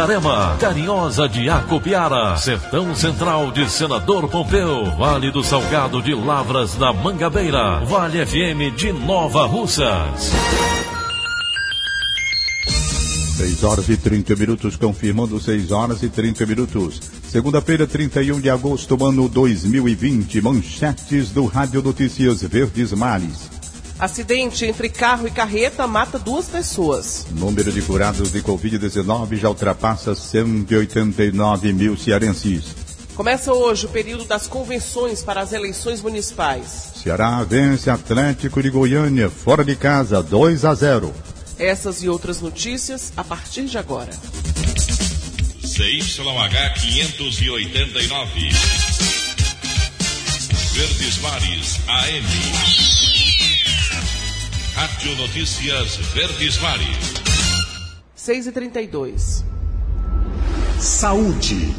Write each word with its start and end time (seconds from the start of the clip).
Itarema, 0.00 0.56
Carinhosa 0.58 1.28
de 1.28 1.50
Acopiara, 1.50 2.34
Sertão 2.38 2.94
Central 2.94 3.50
de 3.50 3.70
Senador 3.70 4.26
Pompeu, 4.28 4.86
Vale 4.96 5.30
do 5.30 5.44
Salgado 5.44 6.00
de 6.00 6.14
Lavras 6.14 6.74
da 6.74 6.90
Mangabeira, 6.90 7.84
Vale 7.84 8.24
FM 8.24 8.74
de 8.74 8.92
Nova 8.92 9.44
Russas. 9.46 10.32
6 13.36 13.62
horas 13.62 13.88
e 13.90 13.96
30 13.98 14.36
minutos, 14.36 14.74
confirmando 14.74 15.38
6 15.38 15.70
horas 15.70 16.02
e 16.02 16.08
30 16.08 16.46
minutos. 16.46 16.98
Segunda-feira, 17.28 17.86
31 17.86 18.40
de 18.40 18.48
agosto, 18.48 18.96
ano 19.06 19.28
2020. 19.28 20.40
Manchetes 20.40 21.30
do 21.30 21.44
Rádio 21.44 21.82
Notícias 21.82 22.40
Verdes 22.42 22.94
Mares. 22.94 23.59
Acidente 24.00 24.64
entre 24.64 24.88
carro 24.88 25.28
e 25.28 25.30
carreta 25.30 25.86
mata 25.86 26.18
duas 26.18 26.46
pessoas. 26.46 27.26
Número 27.32 27.70
de 27.70 27.82
curados 27.82 28.32
de 28.32 28.40
Covid-19 28.40 29.36
já 29.36 29.50
ultrapassa 29.50 30.14
189 30.14 31.70
mil 31.74 31.98
cearenses. 31.98 32.74
Começa 33.14 33.52
hoje 33.52 33.84
o 33.84 33.90
período 33.90 34.24
das 34.24 34.46
convenções 34.46 35.22
para 35.22 35.42
as 35.42 35.52
eleições 35.52 36.00
municipais. 36.00 36.92
Ceará 37.02 37.44
vence 37.44 37.90
Atlético 37.90 38.62
de 38.62 38.70
Goiânia, 38.70 39.28
fora 39.28 39.62
de 39.62 39.76
casa, 39.76 40.22
2 40.22 40.64
a 40.64 40.74
0. 40.74 41.12
Essas 41.58 42.02
e 42.02 42.08
outras 42.08 42.40
notícias 42.40 43.12
a 43.18 43.22
partir 43.22 43.66
de 43.66 43.76
agora. 43.76 44.12
CYH 45.62 46.74
589. 46.80 48.48
Verdes 50.72 51.18
Mares 51.18 51.80
AM. 51.86 52.99
Rádio 54.74 55.16
Notícias 55.16 55.96
Verdes 56.14 56.58
Mares. 56.58 57.14
6 58.14 58.46
e 58.46 58.52
32 58.52 59.44
Saúde. 60.78 61.74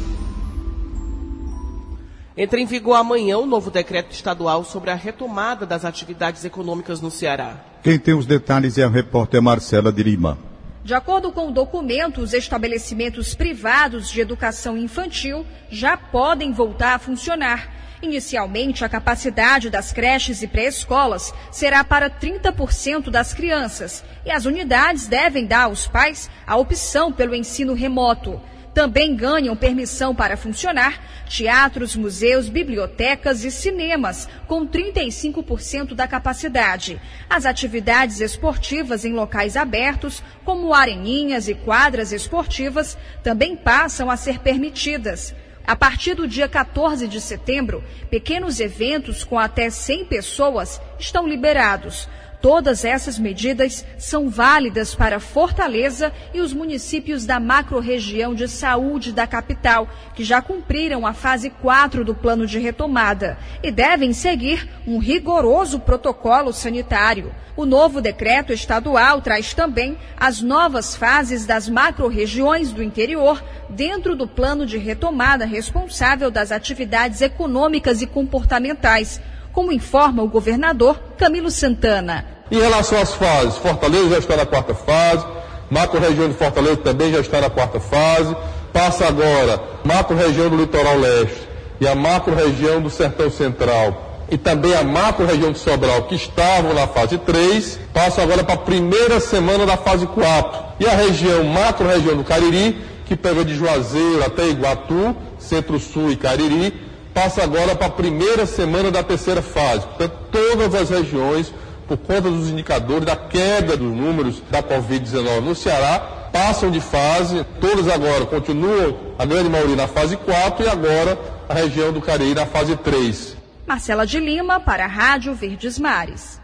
Entra 2.36 2.60
em 2.60 2.66
vigor 2.66 2.94
amanhã 2.94 3.38
o 3.38 3.46
novo 3.46 3.70
decreto 3.70 4.12
estadual 4.12 4.64
sobre 4.64 4.90
a 4.90 4.94
retomada 4.94 5.64
das 5.66 5.84
atividades 5.84 6.44
econômicas 6.44 7.00
no 7.00 7.10
Ceará. 7.10 7.64
Quem 7.82 7.98
tem 7.98 8.14
os 8.14 8.26
detalhes 8.26 8.78
é 8.78 8.84
a 8.84 8.88
repórter 8.88 9.42
Marcela 9.42 9.92
de 9.92 10.02
Lima. 10.02 10.38
De 10.84 10.94
acordo 10.94 11.32
com 11.32 11.48
o 11.48 11.52
documento, 11.52 12.20
os 12.20 12.32
estabelecimentos 12.32 13.34
privados 13.34 14.10
de 14.10 14.20
educação 14.20 14.76
infantil 14.76 15.46
já 15.70 15.96
podem 15.96 16.52
voltar 16.52 16.94
a 16.94 16.98
funcionar 16.98 17.81
Inicialmente, 18.02 18.84
a 18.84 18.88
capacidade 18.88 19.70
das 19.70 19.92
creches 19.92 20.42
e 20.42 20.48
pré-escolas 20.48 21.32
será 21.52 21.84
para 21.84 22.10
30% 22.10 23.10
das 23.10 23.32
crianças 23.32 24.04
e 24.26 24.30
as 24.30 24.44
unidades 24.44 25.06
devem 25.06 25.46
dar 25.46 25.62
aos 25.62 25.86
pais 25.86 26.28
a 26.44 26.56
opção 26.56 27.12
pelo 27.12 27.32
ensino 27.32 27.74
remoto. 27.74 28.40
Também 28.74 29.14
ganham 29.14 29.54
permissão 29.54 30.14
para 30.14 30.36
funcionar 30.36 31.00
teatros, 31.28 31.94
museus, 31.94 32.48
bibliotecas 32.48 33.44
e 33.44 33.50
cinemas, 33.50 34.28
com 34.48 34.66
35% 34.66 35.94
da 35.94 36.08
capacidade. 36.08 37.00
As 37.30 37.46
atividades 37.46 38.20
esportivas 38.20 39.04
em 39.04 39.12
locais 39.12 39.56
abertos, 39.56 40.22
como 40.44 40.74
areninhas 40.74 41.48
e 41.48 41.54
quadras 41.54 42.12
esportivas, 42.12 42.98
também 43.22 43.54
passam 43.54 44.10
a 44.10 44.16
ser 44.16 44.40
permitidas. 44.40 45.34
A 45.66 45.76
partir 45.76 46.14
do 46.14 46.26
dia 46.26 46.48
14 46.48 47.06
de 47.06 47.20
setembro, 47.20 47.84
pequenos 48.10 48.58
eventos 48.58 49.22
com 49.22 49.38
até 49.38 49.70
100 49.70 50.06
pessoas 50.06 50.80
estão 50.98 51.26
liberados. 51.26 52.08
Todas 52.42 52.84
essas 52.84 53.20
medidas 53.20 53.86
são 53.96 54.28
válidas 54.28 54.96
para 54.96 55.20
Fortaleza 55.20 56.12
e 56.34 56.40
os 56.40 56.52
municípios 56.52 57.24
da 57.24 57.38
macro-região 57.38 58.34
de 58.34 58.48
saúde 58.48 59.12
da 59.12 59.28
capital, 59.28 59.88
que 60.12 60.24
já 60.24 60.42
cumpriram 60.42 61.06
a 61.06 61.12
fase 61.12 61.50
4 61.50 62.04
do 62.04 62.16
plano 62.16 62.44
de 62.44 62.58
retomada 62.58 63.38
e 63.62 63.70
devem 63.70 64.12
seguir 64.12 64.68
um 64.84 64.98
rigoroso 64.98 65.78
protocolo 65.78 66.52
sanitário. 66.52 67.32
O 67.56 67.64
novo 67.64 68.00
decreto 68.00 68.52
estadual 68.52 69.20
traz 69.20 69.54
também 69.54 69.96
as 70.16 70.40
novas 70.40 70.96
fases 70.96 71.46
das 71.46 71.68
macro-regiões 71.68 72.72
do 72.72 72.82
interior 72.82 73.40
dentro 73.68 74.16
do 74.16 74.26
plano 74.26 74.66
de 74.66 74.78
retomada 74.78 75.44
responsável 75.44 76.28
das 76.28 76.50
atividades 76.50 77.20
econômicas 77.20 78.02
e 78.02 78.06
comportamentais 78.06 79.20
como 79.52 79.72
informa 79.72 80.22
o 80.22 80.28
governador 80.28 80.98
Camilo 81.16 81.50
Santana. 81.50 82.24
Em 82.50 82.60
relação 82.60 83.00
às 83.00 83.14
fases, 83.14 83.56
Fortaleza 83.56 84.10
já 84.10 84.18
está 84.18 84.36
na 84.36 84.46
quarta 84.46 84.74
fase, 84.74 85.24
macro-região 85.70 86.28
de 86.28 86.34
Fortaleza 86.34 86.76
também 86.78 87.12
já 87.12 87.20
está 87.20 87.40
na 87.40 87.50
quarta 87.50 87.80
fase, 87.80 88.36
passa 88.72 89.06
agora 89.06 89.62
macro-região 89.84 90.48
do 90.48 90.56
litoral 90.56 90.98
leste 90.98 91.48
e 91.80 91.86
a 91.86 91.94
macro-região 91.94 92.80
do 92.80 92.90
sertão 92.90 93.30
central 93.30 94.12
e 94.32 94.38
também 94.38 94.74
a 94.74 94.82
macro-região 94.82 95.52
de 95.52 95.58
Sobral, 95.58 96.04
que 96.04 96.14
estavam 96.14 96.72
na 96.72 96.86
fase 96.86 97.18
3, 97.18 97.78
passa 97.92 98.22
agora 98.22 98.42
para 98.42 98.54
a 98.54 98.58
primeira 98.58 99.20
semana 99.20 99.66
da 99.66 99.76
fase 99.76 100.06
4. 100.06 100.58
E 100.80 100.86
a 100.86 100.94
região 100.94 101.44
macro-região 101.44 102.16
do 102.16 102.24
Cariri, 102.24 102.80
que 103.04 103.14
pega 103.14 103.44
de 103.44 103.54
Juazeiro 103.54 104.24
até 104.24 104.48
Iguatu, 104.48 105.14
Centro-Sul 105.38 106.12
e 106.12 106.16
Cariri, 106.16 106.72
passa 107.12 107.42
agora 107.42 107.74
para 107.74 107.86
a 107.86 107.90
primeira 107.90 108.46
semana 108.46 108.90
da 108.90 109.02
terceira 109.02 109.42
fase. 109.42 109.86
Portanto, 109.86 110.14
todas 110.30 110.74
as 110.74 110.90
regiões, 110.90 111.52
por 111.86 111.96
conta 111.98 112.22
dos 112.22 112.48
indicadores 112.48 113.04
da 113.04 113.16
queda 113.16 113.76
dos 113.76 113.94
números 113.94 114.42
da 114.50 114.62
Covid-19 114.62 115.40
no 115.40 115.54
Ceará, 115.54 116.00
passam 116.32 116.70
de 116.70 116.80
fase, 116.80 117.44
todas 117.60 117.88
agora 117.88 118.24
continuam, 118.26 119.14
a 119.18 119.24
grande 119.24 119.50
maioria 119.50 119.76
na 119.76 119.86
fase 119.86 120.16
4 120.16 120.64
e 120.64 120.68
agora 120.68 121.18
a 121.48 121.54
região 121.54 121.92
do 121.92 122.00
Cariri 122.00 122.34
na 122.34 122.46
fase 122.46 122.76
3. 122.76 123.36
Marcela 123.66 124.06
de 124.06 124.18
Lima 124.18 124.58
para 124.58 124.84
a 124.84 124.88
Rádio 124.88 125.34
Verdes 125.34 125.78
Mares. 125.78 126.40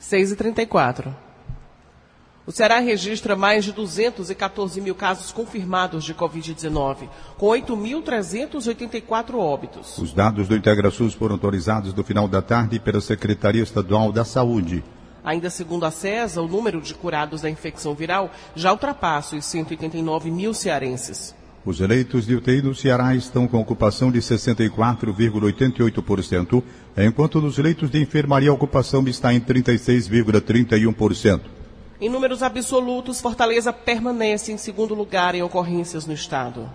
6h34. 0.00 1.14
O 2.46 2.52
Ceará 2.52 2.78
registra 2.78 3.36
mais 3.36 3.66
de 3.66 3.72
214 3.72 4.80
mil 4.80 4.94
casos 4.94 5.30
confirmados 5.30 6.04
de 6.04 6.14
Covid-19, 6.14 7.06
com 7.36 7.46
8.384 7.46 9.34
óbitos. 9.34 9.98
Os 9.98 10.14
dados 10.14 10.48
do 10.48 10.56
IntegraSUS 10.56 11.12
foram 11.12 11.34
autorizados 11.34 11.92
no 11.92 12.02
final 12.02 12.26
da 12.26 12.40
tarde 12.40 12.80
pela 12.80 13.02
Secretaria 13.02 13.62
Estadual 13.62 14.10
da 14.10 14.24
Saúde. 14.24 14.82
Ainda 15.22 15.50
segundo 15.50 15.84
a 15.84 15.90
CESA, 15.90 16.40
o 16.40 16.48
número 16.48 16.80
de 16.80 16.94
curados 16.94 17.42
da 17.42 17.50
infecção 17.50 17.94
viral 17.94 18.30
já 18.56 18.72
ultrapassa 18.72 19.36
os 19.36 19.44
189 19.44 20.30
mil 20.30 20.54
cearenses. 20.54 21.38
Os 21.62 21.78
leitos 21.78 22.26
de 22.26 22.34
UTI 22.34 22.62
no 22.62 22.74
Ceará 22.74 23.14
estão 23.14 23.46
com 23.46 23.60
ocupação 23.60 24.10
de 24.10 24.20
64,88%, 24.20 26.62
enquanto 26.96 27.38
nos 27.38 27.58
leitos 27.58 27.90
de 27.90 28.00
enfermaria 28.00 28.48
a 28.48 28.54
ocupação 28.54 29.06
está 29.06 29.34
em 29.34 29.40
36,31%. 29.40 31.59
Em 32.00 32.08
números 32.08 32.42
absolutos, 32.42 33.20
Fortaleza 33.20 33.74
permanece 33.74 34.50
em 34.50 34.56
segundo 34.56 34.94
lugar 34.94 35.34
em 35.34 35.42
ocorrências 35.42 36.06
no 36.06 36.14
estado. 36.14 36.66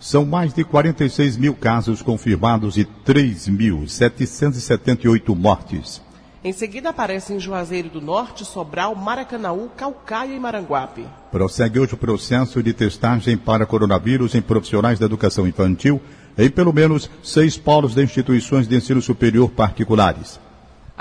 São 0.00 0.26
mais 0.26 0.52
de 0.52 0.64
46 0.64 1.36
mil 1.36 1.54
casos 1.54 2.02
confirmados 2.02 2.76
e 2.76 2.84
3.778 3.06 5.36
mortes. 5.36 6.02
Em 6.42 6.52
seguida 6.52 6.88
aparecem 6.88 7.38
Juazeiro 7.38 7.88
do 7.88 8.00
Norte, 8.00 8.44
Sobral, 8.44 8.96
Maracanaú, 8.96 9.70
Calcaia 9.76 10.34
e 10.34 10.40
Maranguape. 10.40 11.06
Prossegue 11.30 11.78
hoje 11.78 11.94
o 11.94 11.96
processo 11.96 12.60
de 12.60 12.72
testagem 12.72 13.36
para 13.36 13.64
coronavírus 13.64 14.34
em 14.34 14.42
profissionais 14.42 14.98
da 14.98 15.06
educação 15.06 15.46
infantil 15.46 16.00
em 16.36 16.50
pelo 16.50 16.72
menos 16.72 17.08
seis 17.22 17.56
polos 17.56 17.94
de 17.94 18.02
instituições 18.02 18.66
de 18.66 18.74
ensino 18.74 19.00
superior 19.00 19.48
particulares. 19.48 20.40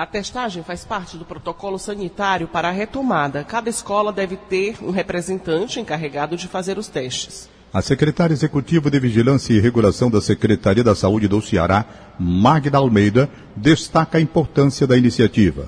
A 0.01 0.05
testagem 0.07 0.63
faz 0.63 0.83
parte 0.83 1.15
do 1.15 1.23
protocolo 1.23 1.77
sanitário 1.77 2.47
para 2.47 2.69
a 2.69 2.71
retomada. 2.71 3.43
Cada 3.43 3.69
escola 3.69 4.11
deve 4.11 4.35
ter 4.35 4.77
um 4.81 4.89
representante 4.89 5.79
encarregado 5.79 6.35
de 6.35 6.47
fazer 6.47 6.79
os 6.79 6.87
testes. 6.87 7.47
A 7.71 7.83
secretária 7.83 8.33
executiva 8.33 8.89
de 8.89 8.99
Vigilância 8.99 9.53
e 9.53 9.59
Regulação 9.59 10.09
da 10.09 10.19
Secretaria 10.19 10.83
da 10.83 10.95
Saúde 10.95 11.27
do 11.27 11.39
Ceará, 11.39 11.85
Magda 12.17 12.79
Almeida, 12.79 13.29
destaca 13.55 14.17
a 14.17 14.21
importância 14.21 14.87
da 14.87 14.97
iniciativa. 14.97 15.67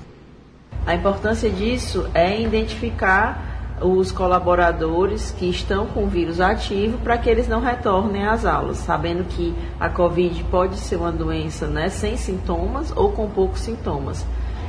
A 0.83 0.95
importância 0.95 1.51
disso 1.51 2.09
é 2.11 2.41
identificar 2.41 3.52
os 3.81 4.11
colaboradores 4.11 5.31
que 5.31 5.49
estão 5.49 5.87
com 5.87 6.05
o 6.05 6.07
vírus 6.07 6.39
ativo 6.39 6.97
para 6.99 7.17
que 7.17 7.29
eles 7.29 7.47
não 7.47 7.59
retornem 7.59 8.25
às 8.25 8.45
aulas, 8.45 8.77
sabendo 8.77 9.23
que 9.25 9.53
a 9.79 9.89
Covid 9.89 10.43
pode 10.45 10.77
ser 10.77 10.97
uma 10.97 11.11
doença 11.11 11.67
né, 11.67 11.89
sem 11.89 12.15
sintomas 12.15 12.93
ou 12.95 13.11
com 13.11 13.29
poucos 13.29 13.61
sintomas. 13.61 14.25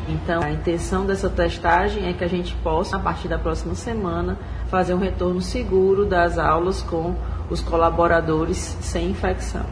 Então, 0.09 0.43
a 0.43 0.51
intenção 0.51 1.07
dessa 1.07 1.31
testagem 1.31 2.07
é 2.07 2.13
que 2.13 2.25
a 2.25 2.29
gente 2.29 2.55
possa, 2.57 2.97
a 2.97 2.99
partir 2.99 3.29
da 3.29 3.39
próxima 3.39 3.75
semana, 3.75 4.39
fazer 4.69 4.93
um 4.95 4.99
retorno 4.99 5.41
seguro 5.41 6.05
das 6.05 6.39
aulas 6.39 6.83
com 6.83 7.15
os 7.49 7.61
colaboradores 7.61 8.77
sem 8.81 9.11
infecção. 9.11 9.65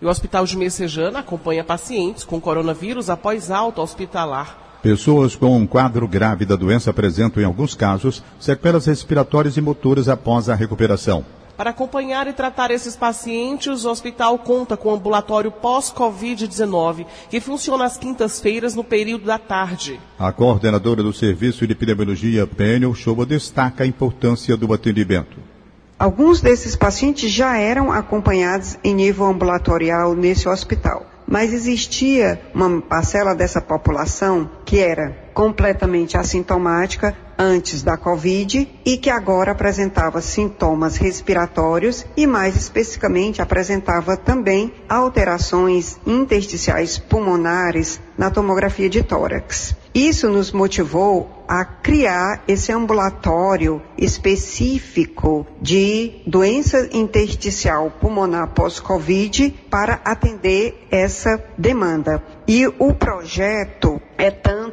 E 0.00 0.06
o 0.06 0.08
Hospital 0.08 0.44
de 0.44 0.56
Messejana 0.56 1.20
acompanha 1.20 1.64
pacientes 1.64 2.24
com 2.24 2.40
coronavírus 2.40 3.10
após 3.10 3.50
alta 3.50 3.80
hospitalar. 3.80 4.63
Pessoas 4.84 5.34
com 5.34 5.56
um 5.56 5.66
quadro 5.66 6.06
grave 6.06 6.44
da 6.44 6.56
doença 6.56 6.90
apresentam, 6.90 7.42
em 7.42 7.46
alguns 7.46 7.74
casos, 7.74 8.22
sequelas 8.38 8.84
respiratórias 8.84 9.56
e 9.56 9.60
motoras 9.62 10.10
após 10.10 10.50
a 10.50 10.54
recuperação. 10.54 11.24
Para 11.56 11.70
acompanhar 11.70 12.26
e 12.26 12.34
tratar 12.34 12.70
esses 12.70 12.94
pacientes, 12.94 13.86
o 13.86 13.90
hospital 13.90 14.38
conta 14.38 14.76
com 14.76 14.92
ambulatório 14.92 15.50
pós-Covid-19, 15.50 17.06
que 17.30 17.40
funciona 17.40 17.86
às 17.86 17.96
quintas-feiras 17.96 18.74
no 18.74 18.84
período 18.84 19.24
da 19.24 19.38
tarde. 19.38 19.98
A 20.18 20.30
coordenadora 20.30 21.02
do 21.02 21.14
Serviço 21.14 21.66
de 21.66 21.72
Epidemiologia, 21.72 22.46
Pênio 22.46 22.94
Shoba, 22.94 23.24
destaca 23.24 23.84
a 23.84 23.86
importância 23.86 24.54
do 24.54 24.70
atendimento. 24.70 25.38
Alguns 25.98 26.42
desses 26.42 26.76
pacientes 26.76 27.30
já 27.30 27.56
eram 27.56 27.90
acompanhados 27.90 28.76
em 28.84 28.94
nível 28.94 29.24
ambulatorial 29.24 30.14
nesse 30.14 30.46
hospital, 30.46 31.06
mas 31.26 31.52
existia 31.52 32.40
uma 32.54 32.80
parcela 32.80 33.34
dessa 33.34 33.60
população 33.60 34.50
que 34.64 34.78
era 34.78 35.16
completamente 35.32 36.16
assintomática 36.16 37.16
antes 37.38 37.82
da 37.82 37.96
Covid 37.96 38.68
e 38.84 38.96
que 38.96 39.10
agora 39.10 39.52
apresentava 39.52 40.20
sintomas 40.20 40.96
respiratórios 40.96 42.06
e, 42.16 42.26
mais 42.26 42.56
especificamente, 42.56 43.42
apresentava 43.42 44.16
também 44.16 44.72
alterações 44.88 45.98
intersticiais 46.06 46.98
pulmonares 46.98 48.00
na 48.16 48.30
tomografia 48.30 48.88
de 48.88 49.02
tórax. 49.02 49.74
Isso 49.92 50.28
nos 50.28 50.52
motivou 50.52 51.33
a 51.46 51.64
criar 51.64 52.42
esse 52.48 52.72
ambulatório 52.72 53.82
específico 53.96 55.46
de 55.60 56.22
doença 56.26 56.88
intersticial 56.92 57.90
pulmonar 58.00 58.48
pós-Covid 58.48 59.50
para 59.70 60.00
atender 60.04 60.86
essa 60.90 61.42
demanda. 61.56 62.22
E 62.46 62.66
o 62.66 62.92
projeto 62.94 64.00
é 64.16 64.30
tanto 64.30 64.63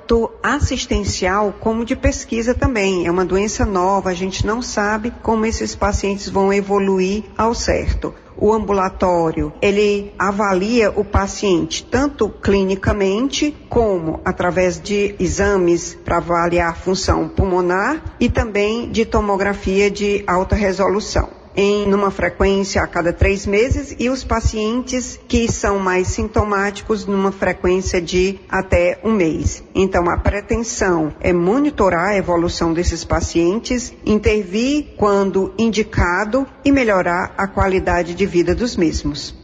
assistencial 0.43 1.53
como 1.59 1.85
de 1.85 1.95
pesquisa 1.95 2.53
também. 2.53 3.07
É 3.07 3.11
uma 3.11 3.23
doença 3.23 3.65
nova, 3.65 4.09
a 4.09 4.13
gente 4.13 4.45
não 4.45 4.61
sabe 4.61 5.11
como 5.21 5.45
esses 5.45 5.75
pacientes 5.75 6.27
vão 6.27 6.51
evoluir 6.51 7.23
ao 7.37 7.53
certo. 7.53 8.13
O 8.37 8.51
ambulatório, 8.53 9.53
ele 9.61 10.11
avalia 10.17 10.89
o 10.89 11.05
paciente 11.05 11.85
tanto 11.85 12.27
clinicamente 12.29 13.55
como 13.69 14.19
através 14.25 14.81
de 14.81 15.15
exames 15.19 15.97
para 16.03 16.17
avaliar 16.17 16.71
a 16.71 16.75
função 16.75 17.29
pulmonar 17.29 18.15
e 18.19 18.29
também 18.29 18.89
de 18.89 19.05
tomografia 19.05 19.91
de 19.91 20.23
alta 20.25 20.55
resolução 20.55 21.40
em 21.55 21.87
numa 21.87 22.11
frequência 22.11 22.81
a 22.81 22.87
cada 22.87 23.11
três 23.11 23.45
meses 23.45 23.95
e 23.99 24.09
os 24.09 24.23
pacientes 24.23 25.19
que 25.27 25.51
são 25.51 25.79
mais 25.79 26.07
sintomáticos 26.07 27.05
numa 27.05 27.31
frequência 27.31 28.01
de 28.01 28.39
até 28.49 28.99
um 29.03 29.11
mês. 29.11 29.63
Então 29.73 30.09
a 30.09 30.17
pretensão 30.17 31.13
é 31.19 31.33
monitorar 31.33 32.09
a 32.09 32.17
evolução 32.17 32.73
desses 32.73 33.03
pacientes, 33.03 33.93
intervir 34.05 34.93
quando 34.97 35.53
indicado 35.57 36.45
e 36.63 36.71
melhorar 36.71 37.33
a 37.37 37.47
qualidade 37.47 38.13
de 38.13 38.25
vida 38.25 38.55
dos 38.55 38.75
mesmos. 38.75 39.40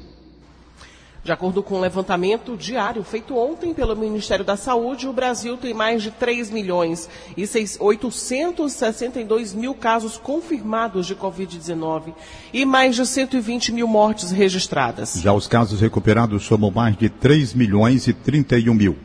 De 1.27 1.33
acordo 1.33 1.61
com 1.61 1.75
o 1.75 1.77
um 1.79 1.81
levantamento 1.81 2.55
diário 2.55 3.03
feito 3.03 3.35
ontem 3.35 3.73
pelo 3.73 3.97
Ministério 3.97 4.45
da 4.45 4.55
Saúde, 4.55 5.09
o 5.09 5.11
Brasil 5.11 5.57
tem 5.57 5.73
mais 5.73 6.01
de 6.01 6.09
3 6.09 6.49
milhões 6.49 7.09
e 7.35 7.43
862 7.81 9.53
mil 9.53 9.75
casos 9.75 10.17
confirmados 10.17 11.05
de 11.05 11.13
Covid-19 11.17 12.13
e 12.53 12.63
mais 12.63 12.95
de 12.95 13.05
120 13.05 13.73
mil 13.73 13.89
mortes 13.89 14.31
registradas. 14.31 15.15
Já 15.21 15.33
os 15.33 15.49
casos 15.49 15.81
recuperados 15.81 16.45
somam 16.45 16.71
mais 16.71 16.95
de 16.95 17.09
3 17.09 17.53
milhões 17.53 18.07
e 18.07 18.13
31 18.13 18.73
mil. 18.73 18.95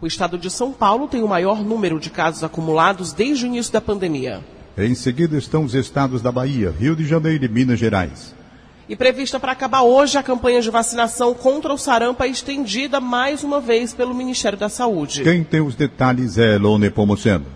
O 0.00 0.06
estado 0.06 0.38
de 0.38 0.48
São 0.48 0.70
Paulo 0.70 1.08
tem 1.08 1.24
o 1.24 1.28
maior 1.28 1.64
número 1.64 1.98
de 1.98 2.10
casos 2.10 2.44
acumulados 2.44 3.12
desde 3.12 3.44
o 3.44 3.48
início 3.48 3.72
da 3.72 3.80
pandemia. 3.80 4.40
Em 4.78 4.94
seguida 4.94 5.36
estão 5.36 5.64
os 5.64 5.74
estados 5.74 6.22
da 6.22 6.30
Bahia, 6.30 6.72
Rio 6.78 6.94
de 6.94 7.04
Janeiro 7.04 7.44
e 7.44 7.48
Minas 7.48 7.80
Gerais. 7.80 8.32
E 8.86 8.94
prevista 8.94 9.40
para 9.40 9.52
acabar 9.52 9.82
hoje, 9.82 10.18
a 10.18 10.22
campanha 10.22 10.60
de 10.60 10.70
vacinação 10.70 11.32
contra 11.32 11.72
o 11.72 11.78
sarampo 11.78 12.22
é 12.22 12.28
estendida 12.28 13.00
mais 13.00 13.42
uma 13.42 13.58
vez 13.58 13.94
pelo 13.94 14.14
Ministério 14.14 14.58
da 14.58 14.68
Saúde. 14.68 15.22
Quem 15.22 15.42
tem 15.42 15.62
os 15.62 15.74
detalhes 15.74 16.36
é 16.36 16.58
Lone 16.58 16.90
Pomoceno. 16.90 17.46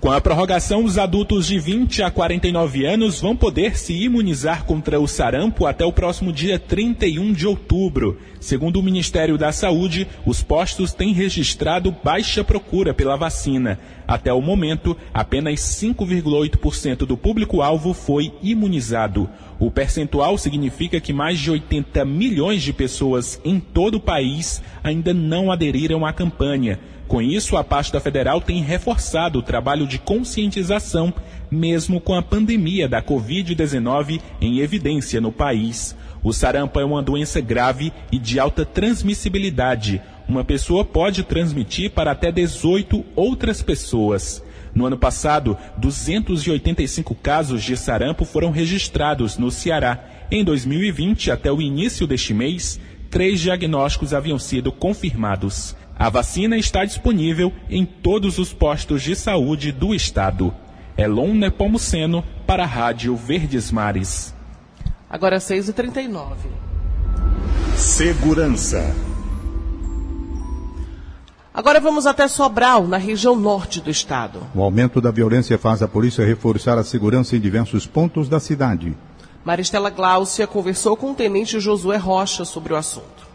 Com 0.00 0.12
a 0.12 0.20
prorrogação, 0.20 0.84
os 0.84 0.96
adultos 0.96 1.48
de 1.48 1.58
20 1.58 2.04
a 2.04 2.10
49 2.10 2.86
anos 2.86 3.20
vão 3.20 3.34
poder 3.34 3.76
se 3.76 3.92
imunizar 3.92 4.64
contra 4.64 5.00
o 5.00 5.08
sarampo 5.08 5.66
até 5.66 5.84
o 5.84 5.92
próximo 5.92 6.32
dia 6.32 6.56
31 6.56 7.32
de 7.32 7.44
outubro. 7.48 8.16
Segundo 8.38 8.78
o 8.78 8.82
Ministério 8.82 9.36
da 9.36 9.50
Saúde, 9.50 10.06
os 10.24 10.40
postos 10.40 10.92
têm 10.92 11.12
registrado 11.12 11.92
baixa 12.04 12.44
procura 12.44 12.94
pela 12.94 13.16
vacina. 13.16 13.76
Até 14.06 14.32
o 14.32 14.40
momento, 14.40 14.96
apenas 15.12 15.58
5,8% 15.58 16.98
do 16.98 17.16
público-alvo 17.16 17.92
foi 17.92 18.32
imunizado. 18.40 19.28
O 19.58 19.68
percentual 19.68 20.38
significa 20.38 21.00
que 21.00 21.12
mais 21.12 21.40
de 21.40 21.50
80 21.50 22.04
milhões 22.04 22.62
de 22.62 22.72
pessoas 22.72 23.40
em 23.44 23.58
todo 23.58 23.96
o 23.96 24.00
país 24.00 24.62
ainda 24.84 25.12
não 25.12 25.50
aderiram 25.50 26.06
à 26.06 26.12
campanha. 26.12 26.78
Com 27.08 27.22
isso, 27.22 27.56
a 27.56 27.64
pasta 27.64 27.98
federal 27.98 28.38
tem 28.38 28.62
reforçado 28.62 29.38
o 29.38 29.42
trabalho 29.42 29.86
de 29.86 29.98
conscientização, 29.98 31.12
mesmo 31.50 32.02
com 32.02 32.14
a 32.14 32.20
pandemia 32.20 32.86
da 32.86 33.02
Covid-19 33.02 34.20
em 34.42 34.58
evidência 34.58 35.18
no 35.18 35.32
país. 35.32 35.96
O 36.22 36.34
sarampo 36.34 36.78
é 36.78 36.84
uma 36.84 37.02
doença 37.02 37.40
grave 37.40 37.94
e 38.12 38.18
de 38.18 38.38
alta 38.38 38.62
transmissibilidade. 38.62 40.02
Uma 40.28 40.44
pessoa 40.44 40.84
pode 40.84 41.22
transmitir 41.22 41.92
para 41.92 42.10
até 42.10 42.30
18 42.30 43.02
outras 43.16 43.62
pessoas. 43.62 44.44
No 44.74 44.84
ano 44.84 44.98
passado, 44.98 45.56
285 45.78 47.14
casos 47.14 47.62
de 47.62 47.74
sarampo 47.74 48.26
foram 48.26 48.50
registrados 48.50 49.38
no 49.38 49.50
Ceará. 49.50 49.98
Em 50.30 50.44
2020, 50.44 51.30
até 51.30 51.50
o 51.50 51.62
início 51.62 52.06
deste 52.06 52.34
mês, 52.34 52.78
três 53.10 53.40
diagnósticos 53.40 54.12
haviam 54.12 54.38
sido 54.38 54.70
confirmados. 54.70 55.74
A 55.98 56.08
vacina 56.08 56.56
está 56.56 56.84
disponível 56.84 57.52
em 57.68 57.84
todos 57.84 58.38
os 58.38 58.52
postos 58.52 59.02
de 59.02 59.16
saúde 59.16 59.72
do 59.72 59.92
estado. 59.92 60.54
Elon 60.96 61.34
Nepomuceno 61.34 62.24
para 62.46 62.62
a 62.62 62.66
Rádio 62.66 63.16
Verdes 63.16 63.72
Mares. 63.72 64.32
Agora 65.10 65.38
6h39. 65.38 66.36
Segurança. 67.76 68.94
Agora 71.52 71.80
vamos 71.80 72.06
até 72.06 72.28
Sobral, 72.28 72.86
na 72.86 72.96
região 72.96 73.34
norte 73.34 73.80
do 73.80 73.90
estado. 73.90 74.40
O 74.54 74.62
aumento 74.62 75.00
da 75.00 75.10
violência 75.10 75.58
faz 75.58 75.82
a 75.82 75.88
polícia 75.88 76.24
reforçar 76.24 76.78
a 76.78 76.84
segurança 76.84 77.34
em 77.34 77.40
diversos 77.40 77.86
pontos 77.86 78.28
da 78.28 78.38
cidade. 78.38 78.96
Maristela 79.44 79.90
Gláucia 79.90 80.46
conversou 80.46 80.96
com 80.96 81.10
o 81.10 81.14
tenente 81.14 81.58
Josué 81.58 81.96
Rocha 81.96 82.44
sobre 82.44 82.72
o 82.72 82.76
assunto. 82.76 83.27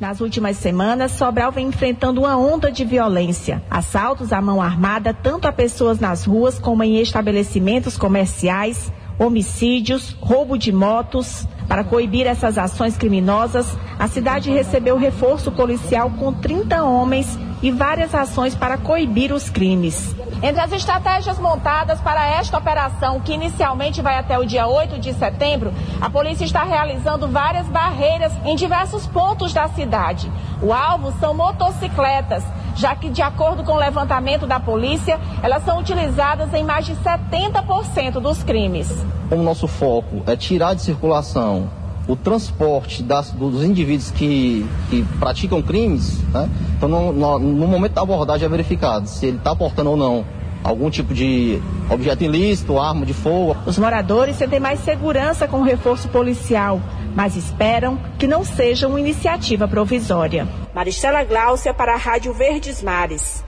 Nas 0.00 0.20
últimas 0.20 0.56
semanas, 0.56 1.12
Sobral 1.12 1.52
vem 1.52 1.68
enfrentando 1.68 2.20
uma 2.20 2.36
onda 2.36 2.72
de 2.72 2.84
violência. 2.84 3.62
Assaltos 3.70 4.32
à 4.32 4.40
mão 4.40 4.60
armada, 4.60 5.14
tanto 5.14 5.46
a 5.46 5.52
pessoas 5.52 6.00
nas 6.00 6.24
ruas 6.24 6.58
como 6.58 6.82
em 6.82 6.98
estabelecimentos 6.98 7.96
comerciais, 7.96 8.92
homicídios, 9.18 10.16
roubo 10.20 10.58
de 10.58 10.72
motos. 10.72 11.46
Para 11.68 11.84
coibir 11.84 12.26
essas 12.26 12.58
ações 12.58 12.96
criminosas, 12.96 13.66
a 13.98 14.08
cidade 14.08 14.50
recebeu 14.50 14.96
reforço 14.96 15.52
policial 15.52 16.10
com 16.18 16.32
30 16.32 16.82
homens 16.82 17.38
e 17.62 17.70
várias 17.70 18.14
ações 18.14 18.54
para 18.54 18.76
coibir 18.76 19.32
os 19.32 19.48
crimes. 19.48 20.14
Entre 20.42 20.60
as 20.60 20.72
estratégias 20.72 21.38
montadas 21.38 22.00
para 22.00 22.26
esta 22.26 22.58
operação, 22.58 23.20
que 23.20 23.32
inicialmente 23.32 24.02
vai 24.02 24.18
até 24.18 24.36
o 24.38 24.44
dia 24.44 24.66
8 24.66 24.98
de 24.98 25.14
setembro, 25.14 25.72
a 26.00 26.10
polícia 26.10 26.44
está 26.44 26.64
realizando 26.64 27.28
várias 27.28 27.68
barreiras 27.68 28.32
em 28.44 28.56
diversos 28.56 29.06
pontos 29.06 29.52
da 29.52 29.68
cidade. 29.68 30.30
O 30.60 30.72
alvo 30.72 31.12
são 31.20 31.32
motocicletas. 31.32 32.42
já 32.74 32.96
que, 32.96 33.10
de 33.10 33.20
acordo 33.20 33.62
com 33.62 33.72
o 33.72 33.76
levantamento 33.76 34.46
da 34.46 34.58
polícia, 34.58 35.20
elas 35.42 35.62
são 35.62 35.78
utilizadas 35.78 36.54
em 36.54 36.64
mais 36.64 36.86
de 36.86 36.94
70% 36.96 38.12
dos 38.12 38.42
crimes. 38.42 38.88
Como 39.28 39.42
nosso 39.42 39.68
foco 39.68 40.22
é 40.26 40.34
tirar 40.34 40.74
de 40.74 40.80
circulação 40.80 41.68
o 42.06 42.16
transporte 42.16 43.02
das, 43.02 43.30
dos 43.30 43.62
indivíduos 43.62 44.10
que, 44.10 44.66
que 44.90 45.04
praticam 45.18 45.62
crimes, 45.62 46.18
né? 46.32 46.48
então 46.76 46.88
no, 46.88 47.12
no, 47.12 47.38
no, 47.38 47.66
momento 47.66 47.92
da 47.92 48.02
abordagem 48.02 48.46
é 48.46 48.48
verificado 48.48 49.08
se 49.08 49.26
ele 49.26 49.36
está 49.36 49.54
portando 49.54 49.90
ou 49.90 49.96
não 49.96 50.24
algum 50.62 50.90
tipo 50.90 51.12
de 51.12 51.60
objeto 51.90 52.22
ilícito, 52.22 52.78
arma 52.78 53.04
de 53.04 53.12
fogo. 53.12 53.56
Os 53.66 53.78
moradores 53.78 54.36
sentem 54.36 54.60
mais 54.60 54.80
segurança 54.80 55.48
com 55.48 55.58
o 55.58 55.64
reforço 55.64 56.08
policial, 56.08 56.80
mas 57.14 57.36
esperam 57.36 57.98
que 58.18 58.26
não 58.26 58.44
seja 58.44 58.86
uma 58.86 59.00
iniciativa 59.00 59.66
provisória. 59.66 60.46
Maristela 60.74 61.24
Gláucia 61.24 61.74
para 61.74 61.94
a 61.94 61.98
Rádio 61.98 62.32
Verdes 62.32 62.82
Mares. 62.82 63.44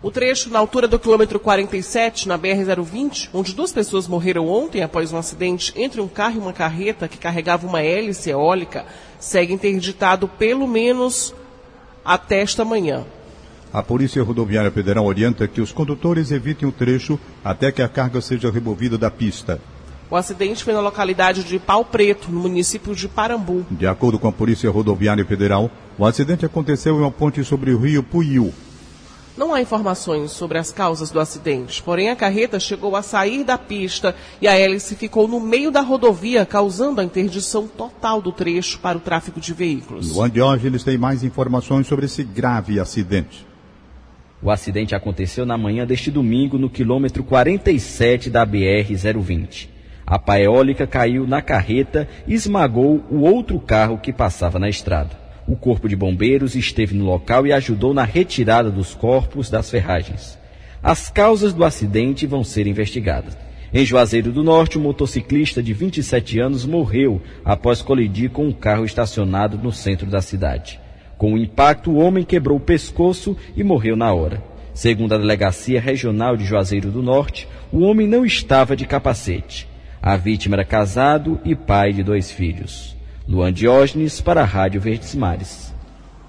O 0.00 0.12
trecho 0.12 0.48
na 0.48 0.60
altura 0.60 0.86
do 0.86 0.96
quilômetro 0.96 1.40
47, 1.40 2.28
na 2.28 2.38
BR-020, 2.38 3.30
onde 3.34 3.52
duas 3.52 3.72
pessoas 3.72 4.06
morreram 4.06 4.46
ontem 4.48 4.80
após 4.80 5.12
um 5.12 5.18
acidente 5.18 5.72
entre 5.74 6.00
um 6.00 6.06
carro 6.06 6.36
e 6.36 6.38
uma 6.38 6.52
carreta 6.52 7.08
que 7.08 7.18
carregava 7.18 7.66
uma 7.66 7.82
hélice 7.82 8.30
eólica, 8.30 8.86
segue 9.18 9.52
interditado 9.52 10.28
pelo 10.28 10.68
menos 10.68 11.34
até 12.04 12.40
esta 12.40 12.64
manhã. 12.64 13.04
A 13.72 13.82
Polícia 13.82 14.22
Rodoviária 14.22 14.70
Federal 14.70 15.04
orienta 15.04 15.48
que 15.48 15.60
os 15.60 15.72
condutores 15.72 16.30
evitem 16.30 16.68
o 16.68 16.72
trecho 16.72 17.18
até 17.44 17.72
que 17.72 17.82
a 17.82 17.88
carga 17.88 18.20
seja 18.20 18.52
removida 18.52 18.96
da 18.96 19.10
pista. 19.10 19.60
O 20.08 20.14
acidente 20.14 20.62
foi 20.62 20.74
na 20.74 20.80
localidade 20.80 21.42
de 21.42 21.58
Pau 21.58 21.84
Preto, 21.84 22.30
no 22.30 22.38
município 22.38 22.94
de 22.94 23.08
Parambu. 23.08 23.66
De 23.68 23.86
acordo 23.86 24.16
com 24.16 24.28
a 24.28 24.32
Polícia 24.32 24.70
Rodoviária 24.70 25.24
Federal, 25.24 25.68
o 25.98 26.06
acidente 26.06 26.46
aconteceu 26.46 26.94
em 26.94 27.00
uma 27.00 27.10
ponte 27.10 27.42
sobre 27.42 27.72
o 27.72 27.78
rio 27.78 28.02
Puiú, 28.02 28.54
não 29.38 29.54
há 29.54 29.62
informações 29.62 30.32
sobre 30.32 30.58
as 30.58 30.72
causas 30.72 31.10
do 31.10 31.20
acidente, 31.20 31.80
porém 31.80 32.10
a 32.10 32.16
carreta 32.16 32.58
chegou 32.58 32.96
a 32.96 33.02
sair 33.02 33.44
da 33.44 33.56
pista 33.56 34.14
e 34.42 34.48
a 34.48 34.58
hélice 34.58 34.96
ficou 34.96 35.28
no 35.28 35.38
meio 35.38 35.70
da 35.70 35.80
rodovia, 35.80 36.44
causando 36.44 37.00
a 37.00 37.04
interdição 37.04 37.68
total 37.68 38.20
do 38.20 38.32
trecho 38.32 38.80
para 38.80 38.98
o 38.98 39.00
tráfego 39.00 39.40
de 39.40 39.54
veículos. 39.54 40.10
Luan 40.10 40.28
Diógenes 40.28 40.82
tem 40.82 40.98
mais 40.98 41.22
informações 41.22 41.86
sobre 41.86 42.06
esse 42.06 42.24
grave 42.24 42.80
acidente. 42.80 43.46
O 44.42 44.50
acidente 44.50 44.94
aconteceu 44.94 45.46
na 45.46 45.56
manhã 45.56 45.86
deste 45.86 46.10
domingo 46.10 46.58
no 46.58 46.68
quilômetro 46.68 47.22
47 47.22 48.30
da 48.30 48.44
BR-020. 48.44 49.68
A 50.04 50.18
pá 50.18 50.40
eólica 50.40 50.86
caiu 50.86 51.26
na 51.26 51.40
carreta 51.40 52.08
e 52.26 52.34
esmagou 52.34 53.04
o 53.10 53.20
outro 53.20 53.60
carro 53.60 53.98
que 53.98 54.12
passava 54.12 54.58
na 54.58 54.68
estrada. 54.68 55.27
O 55.48 55.56
Corpo 55.56 55.88
de 55.88 55.96
Bombeiros 55.96 56.54
esteve 56.54 56.94
no 56.94 57.06
local 57.06 57.46
e 57.46 57.52
ajudou 57.54 57.94
na 57.94 58.04
retirada 58.04 58.70
dos 58.70 58.94
corpos 58.94 59.48
das 59.48 59.70
ferragens. 59.70 60.38
As 60.82 61.08
causas 61.08 61.54
do 61.54 61.64
acidente 61.64 62.26
vão 62.26 62.44
ser 62.44 62.66
investigadas. 62.66 63.34
Em 63.72 63.82
Juazeiro 63.82 64.30
do 64.30 64.44
Norte, 64.44 64.78
um 64.78 64.82
motociclista 64.82 65.62
de 65.62 65.72
27 65.72 66.38
anos 66.38 66.66
morreu 66.66 67.22
após 67.42 67.80
colidir 67.80 68.28
com 68.28 68.46
um 68.46 68.52
carro 68.52 68.84
estacionado 68.84 69.56
no 69.56 69.72
centro 69.72 70.06
da 70.06 70.20
cidade. 70.20 70.78
Com 71.16 71.32
o 71.32 71.38
impacto, 71.38 71.92
o 71.92 71.96
homem 71.96 72.24
quebrou 72.24 72.58
o 72.58 72.60
pescoço 72.60 73.34
e 73.56 73.64
morreu 73.64 73.96
na 73.96 74.12
hora. 74.12 74.42
Segundo 74.74 75.14
a 75.14 75.18
Delegacia 75.18 75.80
Regional 75.80 76.36
de 76.36 76.44
Juazeiro 76.44 76.90
do 76.90 77.02
Norte, 77.02 77.48
o 77.72 77.80
homem 77.80 78.06
não 78.06 78.22
estava 78.22 78.76
de 78.76 78.86
capacete. 78.86 79.66
A 80.02 80.14
vítima 80.14 80.56
era 80.56 80.64
casado 80.64 81.40
e 81.42 81.54
pai 81.54 81.94
de 81.94 82.02
dois 82.02 82.30
filhos. 82.30 82.97
Luan 83.28 83.52
Diógenes 83.52 84.22
para 84.22 84.40
a 84.40 84.44
Rádio 84.46 84.80
Verdes 84.80 85.14
Mares. 85.14 85.70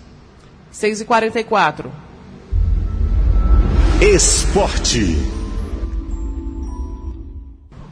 6h44. 0.74 1.86
Esporte. 4.02 5.47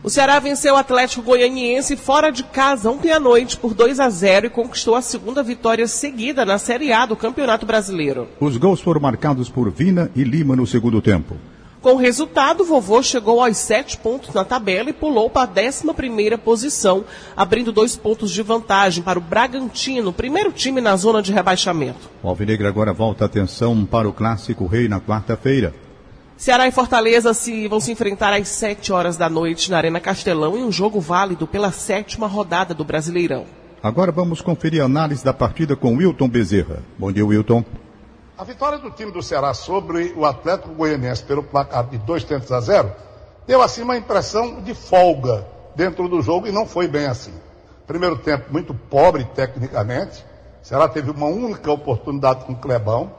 O 0.05 0.09
Ceará 0.11 0.37
venceu 0.37 0.75
o 0.75 0.77
Atlético 0.77 1.23
Goianiense 1.23 1.97
fora 1.97 2.29
de 2.29 2.43
casa 2.43 2.91
ontem 2.91 3.11
à 3.11 3.19
noite 3.19 3.57
por 3.57 3.73
2 3.73 3.99
a 3.99 4.07
0 4.07 4.45
e 4.45 4.49
conquistou 4.51 4.93
a 4.93 5.01
segunda 5.01 5.41
vitória 5.41 5.87
seguida 5.87 6.45
na 6.45 6.59
Série 6.59 6.93
A 6.93 7.07
do 7.07 7.15
Campeonato 7.15 7.65
Brasileiro. 7.65 8.27
Os 8.39 8.55
gols 8.55 8.79
foram 8.79 9.01
marcados 9.01 9.49
por 9.49 9.71
Vina 9.71 10.11
e 10.15 10.23
Lima 10.23 10.55
no 10.55 10.67
segundo 10.67 11.01
tempo. 11.01 11.35
Com 11.81 11.93
o 11.93 11.97
resultado, 11.97 12.61
o 12.61 12.65
vovô 12.67 13.01
chegou 13.01 13.43
aos 13.43 13.57
sete 13.57 13.97
pontos 13.97 14.31
na 14.31 14.45
tabela 14.45 14.91
e 14.91 14.93
pulou 14.93 15.27
para 15.27 15.41
a 15.41 15.51
décima 15.51 15.91
primeira 15.91 16.37
posição, 16.37 17.03
abrindo 17.35 17.71
dois 17.71 17.95
pontos 17.95 18.29
de 18.29 18.43
vantagem 18.43 19.03
para 19.03 19.17
o 19.17 19.21
Bragantino, 19.23 20.13
primeiro 20.13 20.51
time 20.51 20.81
na 20.81 20.95
zona 20.95 21.19
de 21.19 21.33
rebaixamento. 21.33 22.11
O 22.21 22.29
Alvinegro 22.29 22.67
agora 22.67 22.93
volta 22.93 23.25
a 23.25 23.27
atenção 23.27 23.83
para 23.83 24.07
o 24.07 24.13
Clássico 24.13 24.67
Rei 24.67 24.87
na 24.87 25.01
quarta-feira. 25.01 25.73
Ceará 26.37 26.67
e 26.67 26.71
Fortaleza 26.71 27.33
se, 27.33 27.65
vão 27.67 27.79
se 27.79 27.93
enfrentar 27.93 28.33
às 28.33 28.49
7 28.49 28.91
horas 28.91 29.15
da 29.15 29.29
noite 29.29 29.71
na 29.71 29.77
Arena 29.77 30.01
Castelão 30.01 30.57
em 30.57 30.65
um 30.65 30.71
jogo 30.71 30.99
válido 30.99 31.47
pela 31.47 31.71
sétima 31.71 32.27
rodada 32.27 32.73
do 32.73 32.83
Brasileirão. 32.83 33.45
Agora 33.81 34.11
vamos 34.11 34.41
conferir 34.41 34.81
a 34.81 34.85
análise 34.85 35.23
da 35.23 35.33
partida 35.33 35.77
com 35.77 35.95
Wilton 35.95 36.27
Bezerra. 36.27 36.83
Bom 36.99 37.09
dia, 37.09 37.25
Wilton. 37.25 37.63
A 38.37 38.43
vitória 38.43 38.77
do 38.77 38.91
time 38.91 39.13
do 39.13 39.23
Ceará 39.23 39.53
sobre 39.53 40.13
o 40.17 40.25
Atlético 40.25 40.73
Goianiense 40.73 41.23
pelo 41.23 41.41
placar 41.41 41.87
de 41.87 41.97
2 41.99 42.25
tentos 42.25 42.51
a 42.51 42.59
0 42.59 42.91
deu 43.47 43.61
assim 43.61 43.83
uma 43.83 43.95
impressão 43.95 44.61
de 44.61 44.73
folga 44.73 45.47
dentro 45.73 46.09
do 46.09 46.21
jogo 46.21 46.47
e 46.47 46.51
não 46.51 46.65
foi 46.65 46.85
bem 46.85 47.05
assim. 47.05 47.33
Primeiro 47.87 48.17
tempo 48.17 48.51
muito 48.51 48.73
pobre 48.73 49.23
tecnicamente. 49.23 50.25
O 50.61 50.67
Ceará 50.67 50.89
teve 50.89 51.11
uma 51.11 51.27
única 51.27 51.71
oportunidade 51.71 52.43
com 52.43 52.51
o 52.51 52.57
Clebão 52.57 53.09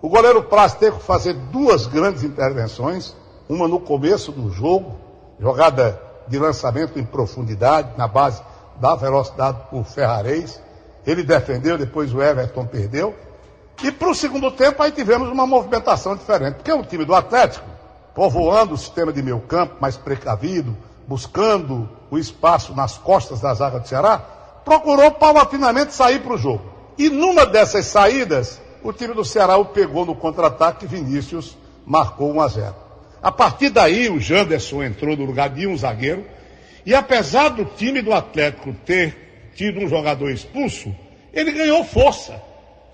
o 0.00 0.08
goleiro 0.08 0.42
Praz 0.42 0.74
teve 0.74 0.98
que 0.98 1.04
fazer 1.04 1.32
duas 1.32 1.86
grandes 1.86 2.22
intervenções, 2.22 3.14
uma 3.48 3.66
no 3.66 3.80
começo 3.80 4.30
do 4.30 4.50
jogo, 4.50 4.96
jogada 5.40 6.00
de 6.28 6.38
lançamento 6.38 6.98
em 6.98 7.04
profundidade, 7.04 7.96
na 7.96 8.06
base 8.06 8.42
da 8.80 8.94
velocidade 8.94 9.58
por 9.70 9.84
Ferrarez. 9.84 10.60
Ele 11.06 11.22
defendeu, 11.22 11.78
depois 11.78 12.12
o 12.12 12.22
Everton 12.22 12.66
perdeu. 12.66 13.14
E 13.82 13.92
para 13.92 14.10
o 14.10 14.14
segundo 14.14 14.50
tempo 14.50 14.82
aí 14.82 14.90
tivemos 14.90 15.28
uma 15.28 15.46
movimentação 15.46 16.16
diferente, 16.16 16.56
porque 16.56 16.72
o 16.72 16.82
time 16.82 17.04
do 17.04 17.14
Atlético, 17.14 17.66
povoando 18.14 18.74
o 18.74 18.78
sistema 18.78 19.12
de 19.12 19.22
meio 19.22 19.40
campo, 19.40 19.76
mais 19.80 19.96
precavido, 19.96 20.76
buscando 21.06 21.88
o 22.10 22.18
espaço 22.18 22.74
nas 22.74 22.96
costas 22.98 23.40
da 23.40 23.54
zaga 23.54 23.78
do 23.78 23.86
Ceará, 23.86 24.18
procurou 24.64 25.10
paulatinamente 25.12 25.94
sair 25.94 26.20
para 26.20 26.34
o 26.34 26.38
jogo. 26.38 26.64
E 26.98 27.08
numa 27.08 27.46
dessas 27.46 27.86
saídas, 27.86 28.60
o 28.88 28.92
time 28.92 29.14
do 29.14 29.24
Ceará 29.24 29.56
o 29.56 29.64
pegou 29.64 30.06
no 30.06 30.14
contra-ataque, 30.14 30.86
Vinícius 30.86 31.56
marcou 31.84 32.32
1 32.32 32.40
a 32.40 32.48
0. 32.48 32.74
A 33.20 33.32
partir 33.32 33.70
daí, 33.70 34.08
o 34.08 34.20
Janderson 34.20 34.84
entrou 34.84 35.16
no 35.16 35.24
lugar 35.24 35.50
de 35.50 35.66
um 35.66 35.76
zagueiro, 35.76 36.24
e 36.84 36.94
apesar 36.94 37.48
do 37.48 37.64
time 37.64 38.00
do 38.00 38.12
Atlético 38.12 38.72
ter 38.84 39.50
tido 39.56 39.80
um 39.80 39.88
jogador 39.88 40.30
expulso, 40.30 40.94
ele 41.32 41.50
ganhou 41.50 41.82
força. 41.82 42.40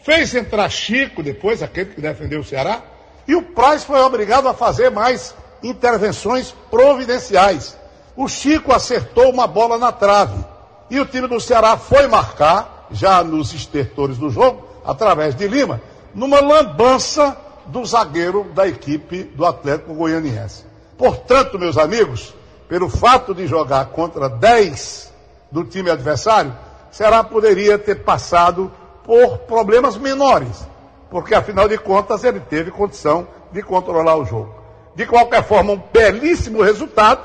Fez 0.00 0.34
entrar 0.34 0.70
Chico 0.70 1.22
depois, 1.22 1.62
aquele 1.62 1.90
que 1.90 2.00
defendeu 2.00 2.40
o 2.40 2.44
Ceará, 2.44 2.82
e 3.28 3.34
o 3.34 3.42
Praz 3.42 3.84
foi 3.84 4.00
obrigado 4.00 4.48
a 4.48 4.54
fazer 4.54 4.90
mais 4.90 5.34
intervenções 5.62 6.54
providenciais. 6.70 7.76
O 8.16 8.28
Chico 8.28 8.72
acertou 8.72 9.30
uma 9.30 9.46
bola 9.46 9.76
na 9.76 9.92
trave. 9.92 10.42
E 10.90 10.98
o 10.98 11.04
time 11.04 11.28
do 11.28 11.38
Ceará 11.38 11.76
foi 11.76 12.06
marcar, 12.06 12.88
já 12.90 13.22
nos 13.22 13.52
estertores 13.52 14.16
do 14.16 14.30
jogo, 14.30 14.71
através 14.84 15.34
de 15.34 15.46
Lima, 15.46 15.80
numa 16.14 16.40
lambança 16.40 17.36
do 17.66 17.84
zagueiro 17.84 18.44
da 18.54 18.66
equipe 18.66 19.22
do 19.22 19.44
Atlético 19.44 19.94
Goianiense. 19.94 20.64
Portanto, 20.98 21.58
meus 21.58 21.78
amigos, 21.78 22.34
pelo 22.68 22.88
fato 22.88 23.34
de 23.34 23.46
jogar 23.46 23.86
contra 23.86 24.28
10 24.28 25.12
do 25.50 25.64
time 25.64 25.90
adversário, 25.90 26.54
Ceará 26.90 27.24
poderia 27.24 27.78
ter 27.78 27.96
passado 27.96 28.70
por 29.04 29.38
problemas 29.38 29.96
menores, 29.96 30.66
porque 31.10 31.34
afinal 31.34 31.68
de 31.68 31.78
contas 31.78 32.24
ele 32.24 32.40
teve 32.40 32.70
condição 32.70 33.26
de 33.50 33.62
controlar 33.62 34.16
o 34.16 34.24
jogo. 34.24 34.54
De 34.94 35.06
qualquer 35.06 35.42
forma, 35.42 35.72
um 35.72 35.82
belíssimo 35.92 36.62
resultado 36.62 37.22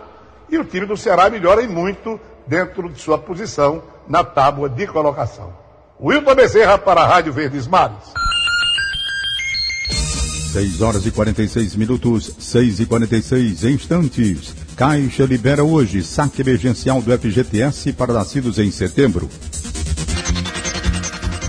e 0.50 0.58
o 0.58 0.64
time 0.64 0.86
do 0.86 0.96
Ceará 0.96 1.30
melhora 1.30 1.62
em 1.62 1.68
muito 1.68 2.20
dentro 2.46 2.90
de 2.90 3.00
sua 3.00 3.18
posição 3.18 3.84
na 4.08 4.24
tábua 4.24 4.70
de 4.70 4.88
colocação. 4.88 5.67
Wilton 6.00 6.36
Bezerra 6.36 6.77
para 6.77 7.01
a 7.01 7.08
Rádio 7.08 7.34
Verdes 7.34 7.68
Mares. 7.68 7.98
6 10.54 10.82
horas 10.82 11.06
e 11.06 11.12
46 11.12 11.75
minutos, 11.75 12.32
6 12.39 12.82
e 12.82 12.86
46 12.86 13.63
instantes. 13.63 14.56
Caixa 14.75 15.25
libera 15.25 15.63
hoje 15.63 16.04
saque 16.04 16.42
emergencial 16.42 17.01
do 17.01 17.12
FGTS 17.18 17.94
para 17.94 18.13
nascidos 18.13 18.60
em 18.60 18.70
setembro. 18.70 19.27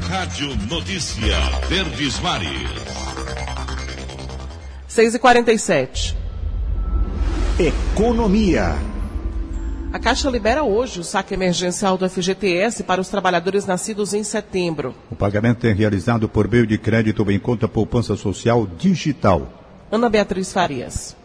Rádio 0.08 0.56
Notícia 0.68 1.36
Verdes 1.68 2.18
Mares. 2.20 2.48
6 4.88 5.14
e 5.14 5.18
47 5.18 6.16
Economia. 7.58 8.87
A 9.90 9.98
Caixa 9.98 10.28
libera 10.28 10.62
hoje 10.62 11.00
o 11.00 11.04
saque 11.04 11.32
emergencial 11.32 11.96
do 11.96 12.08
FGTS 12.08 12.82
para 12.84 13.00
os 13.00 13.08
trabalhadores 13.08 13.64
nascidos 13.64 14.12
em 14.12 14.22
setembro. 14.22 14.94
O 15.10 15.16
pagamento 15.16 15.66
é 15.66 15.72
realizado 15.72 16.28
por 16.28 16.46
meio 16.46 16.66
de 16.66 16.76
crédito 16.76 17.28
em 17.30 17.38
conta 17.38 17.66
poupança 17.66 18.14
social 18.14 18.66
digital. 18.66 19.50
Ana 19.90 20.10
Beatriz 20.10 20.52
Farias. 20.52 21.16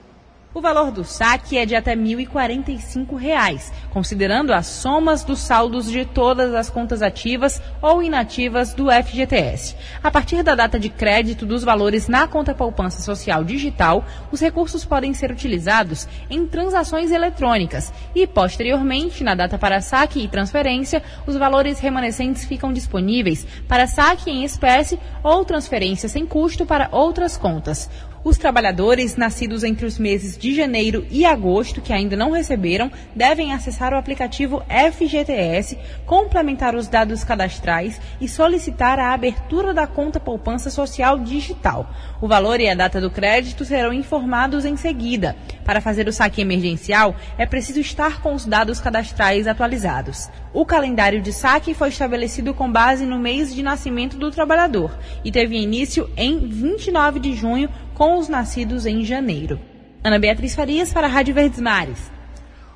O 0.56 0.62
valor 0.62 0.92
do 0.92 1.04
saque 1.04 1.58
é 1.58 1.66
de 1.66 1.76
até 1.76 1.96
1.045 1.96 3.16
reais, 3.16 3.74
considerando 3.90 4.54
as 4.54 4.68
somas 4.68 5.24
dos 5.24 5.40
saldos 5.40 5.90
de 5.90 6.06
todas 6.06 6.54
as 6.54 6.70
contas 6.70 7.02
ativas 7.02 7.60
ou 7.82 8.04
inativas 8.04 8.72
do 8.72 8.86
FGTS. 8.92 9.76
A 10.04 10.12
partir 10.12 10.44
da 10.44 10.54
data 10.54 10.80
de 10.80 10.90
crédito 10.90 11.44
dos 11.44 11.64
valores 11.64 12.08
na 12.08 12.28
conta 12.28 12.54
poupança 12.54 13.02
social 13.02 13.44
digital, 13.44 14.06
os 14.32 14.40
recursos 14.40 14.86
podem 14.86 15.12
ser 15.16 15.32
utilizados 15.32 16.08
em 16.30 16.46
transações 16.46 17.10
eletrônicas 17.10 17.92
e, 18.14 18.28
posteriormente, 18.28 19.24
na 19.24 19.34
data 19.34 19.58
para 19.58 19.82
saque 19.82 20.24
e 20.24 20.28
transferência, 20.28 21.02
os 21.26 21.36
valores 21.36 21.80
remanescentes 21.80 22.46
ficam 22.46 22.72
disponíveis 22.72 23.44
para 23.68 23.88
saque 23.88 24.30
em 24.30 24.44
espécie 24.44 25.00
ou 25.24 25.44
transferência 25.44 26.08
sem 26.08 26.28
custo 26.28 26.64
para 26.64 26.90
outras 26.92 27.38
contas. 27.38 27.90
Os 28.24 28.38
trabalhadores 28.38 29.18
nascidos 29.18 29.66
entre 29.66 29.86
os 29.86 30.00
meses 30.00 30.38
de 30.38 30.56
janeiro 30.56 31.06
e 31.12 31.26
agosto 31.26 31.82
que 31.82 31.92
ainda 31.92 32.16
não 32.16 32.32
receberam 32.32 32.90
devem 33.14 33.52
acessar 33.52 33.94
o 33.94 33.98
aplicativo 33.98 34.64
FGTS, 34.70 35.78
complementar 36.06 36.74
os 36.74 36.88
dados 36.88 37.22
cadastrais 37.26 38.00
e 38.22 38.30
solicitar 38.30 38.98
a 38.98 39.14
abertura 39.14 39.74
da 39.74 39.86
conta 39.86 40.22
poupança 40.22 40.70
social 40.70 41.20
digital. 41.20 41.90
O 42.22 42.28
valor 42.28 42.62
e 42.62 42.70
a 42.70 42.76
data 42.76 43.02
do 43.02 43.12
crédito 43.12 43.66
serão 43.66 43.92
informados 43.92 44.64
em 44.64 44.78
seguida. 44.78 45.36
Para 45.66 45.82
fazer 45.82 46.08
o 46.08 46.14
saque 46.14 46.40
emergencial, 46.40 47.16
é 47.38 47.46
preciso 47.46 47.82
estar 47.82 48.22
com 48.22 48.34
os 48.34 48.46
dados 48.46 48.80
cadastrais 48.80 49.48
atualizados. 49.48 50.30
O 50.54 50.66
calendário 50.66 51.22
de 51.22 51.34
saque 51.34 51.74
foi 51.74 51.90
estabelecido 51.90 52.54
com 52.54 52.72
base 52.72 53.06
no 53.06 53.20
mês 53.20 53.54
de 53.54 53.64
nascimento 53.64 54.18
do 54.18 54.32
trabalhador 54.32 54.98
e 55.26 55.32
teve 55.32 55.58
início 55.58 56.10
em 56.16 56.48
29 56.48 57.20
de 57.20 57.34
junho 57.34 57.70
com 57.94 58.18
os 58.18 58.28
nascidos 58.28 58.86
em 58.86 59.04
janeiro. 59.04 59.60
Ana 60.04 60.20
Beatriz 60.20 60.56
Farias 60.56 60.92
para 60.92 61.08
a 61.08 61.10
Rádio 61.10 61.34
Verdes 61.34 61.60
Mares. 61.60 62.12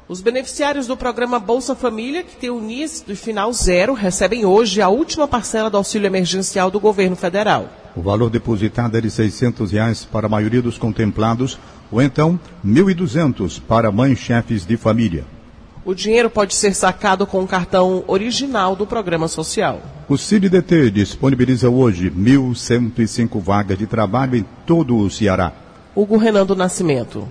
Os 0.08 0.22
beneficiários 0.22 0.88
do 0.88 0.96
programa 0.96 1.38
Bolsa 1.38 1.76
Família, 1.76 2.24
que 2.24 2.38
tem 2.38 2.50
o 2.50 2.62
NIS 2.62 3.02
do 3.06 3.14
final 3.14 3.52
zero, 3.52 3.94
recebem 3.94 4.46
hoje 4.46 4.82
a 4.82 4.88
última 4.88 5.28
parcela 5.28 5.70
do 5.70 5.76
auxílio 5.76 6.08
emergencial 6.08 6.72
do 6.72 6.80
governo 6.80 7.18
federal. 7.18 7.68
O 7.94 8.02
valor 8.02 8.30
depositado 8.30 8.98
é 8.98 9.02
de 9.02 9.12
600 9.12 9.72
reais 9.72 10.06
para 10.06 10.28
a 10.28 10.30
maioria 10.30 10.62
dos 10.62 10.78
contemplados, 10.78 11.60
ou 11.92 12.02
então 12.02 12.40
R$ 12.64 12.72
1.200 12.72 13.60
para 13.60 13.92
mães 13.92 14.18
chefes 14.18 14.66
de 14.66 14.78
família. 14.78 15.26
O 15.88 15.96
dinheiro 15.96 16.30
pode 16.30 16.54
ser 16.54 16.76
sacado 16.76 17.26
com 17.26 17.42
o 17.42 17.48
cartão 17.48 18.04
original 18.08 18.76
do 18.76 18.86
programa 18.86 19.30
social. 19.30 19.82
O 20.10 20.18
CIDDT 20.18 20.92
disponibiliza 20.92 21.70
hoje 21.70 22.12
1.105 22.12 23.40
vagas 23.40 23.78
de 23.78 23.88
trabalho 23.88 24.36
em 24.36 24.46
todo 24.66 24.98
o 24.98 25.10
Ceará. 25.10 25.54
Hugo 25.96 26.18
Renan 26.18 26.46
do 26.46 26.58
Nascimento. 26.58 27.26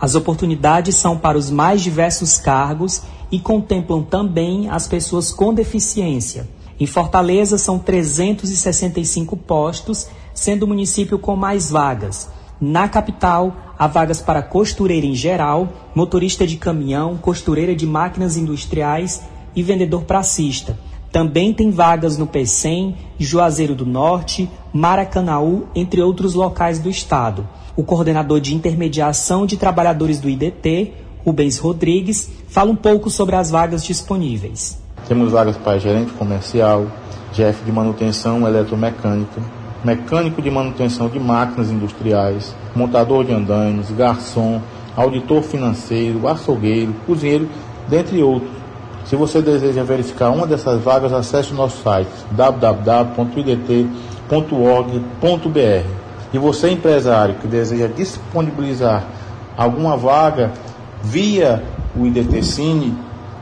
As 0.00 0.14
oportunidades 0.14 0.96
são 0.96 1.18
para 1.18 1.36
os 1.36 1.50
mais 1.50 1.82
diversos 1.82 2.38
cargos 2.38 3.02
e 3.30 3.38
contemplam 3.38 4.02
também 4.02 4.70
as 4.70 4.88
pessoas 4.88 5.30
com 5.30 5.52
deficiência. 5.52 6.48
Em 6.80 6.86
Fortaleza 6.86 7.58
são 7.58 7.78
365 7.78 9.36
postos, 9.36 10.08
sendo 10.32 10.62
o 10.62 10.66
município 10.66 11.18
com 11.18 11.36
mais 11.36 11.70
vagas. 11.70 12.30
Na 12.60 12.88
capital, 12.88 13.54
há 13.78 13.86
vagas 13.86 14.20
para 14.20 14.42
costureira 14.42 15.06
em 15.06 15.14
geral, 15.14 15.68
motorista 15.94 16.44
de 16.44 16.56
caminhão, 16.56 17.16
costureira 17.16 17.74
de 17.74 17.86
máquinas 17.86 18.36
industriais 18.36 19.22
e 19.54 19.62
vendedor 19.62 20.02
pracista. 20.02 20.76
Também 21.12 21.54
tem 21.54 21.70
vagas 21.70 22.18
no 22.18 22.26
Pecém, 22.26 22.96
Juazeiro 23.18 23.74
do 23.74 23.86
Norte, 23.86 24.50
Maracanaú, 24.72 25.68
entre 25.74 26.02
outros 26.02 26.34
locais 26.34 26.78
do 26.80 26.90
estado. 26.90 27.48
O 27.76 27.84
coordenador 27.84 28.40
de 28.40 28.54
intermediação 28.54 29.46
de 29.46 29.56
trabalhadores 29.56 30.20
do 30.20 30.28
IDT, 30.28 30.92
Rubens 31.24 31.58
Rodrigues, 31.58 32.28
fala 32.48 32.70
um 32.72 32.76
pouco 32.76 33.08
sobre 33.08 33.36
as 33.36 33.50
vagas 33.50 33.84
disponíveis. 33.84 34.82
Temos 35.06 35.30
vagas 35.30 35.56
para 35.56 35.78
gerente 35.78 36.12
comercial, 36.12 36.86
chefe 37.32 37.64
de 37.64 37.70
manutenção 37.70 38.46
eletromecânica, 38.46 39.40
mecânico 39.84 40.42
de 40.42 40.50
manutenção 40.50 41.08
de 41.08 41.18
máquinas 41.18 41.70
industriais, 41.70 42.54
montador 42.74 43.24
de 43.24 43.32
andaimes, 43.32 43.90
garçom, 43.90 44.60
auditor 44.96 45.42
financeiro, 45.42 46.26
açougueiro, 46.26 46.94
cozinheiro, 47.06 47.48
dentre 47.88 48.22
outros. 48.22 48.50
Se 49.04 49.16
você 49.16 49.40
deseja 49.40 49.82
verificar 49.84 50.30
uma 50.30 50.46
dessas 50.46 50.82
vagas, 50.82 51.12
acesse 51.12 51.52
o 51.52 51.54
nosso 51.54 51.82
site 51.82 52.10
www.idt.org.br. 52.32 53.18
E 56.30 56.38
você, 56.38 56.70
empresário, 56.70 57.36
que 57.36 57.46
deseja 57.46 57.86
disponibilizar 57.86 59.04
alguma 59.56 59.96
vaga 59.96 60.52
via 61.02 61.62
o 61.96 62.06
IDT 62.06 62.42
Cine, 62.42 62.94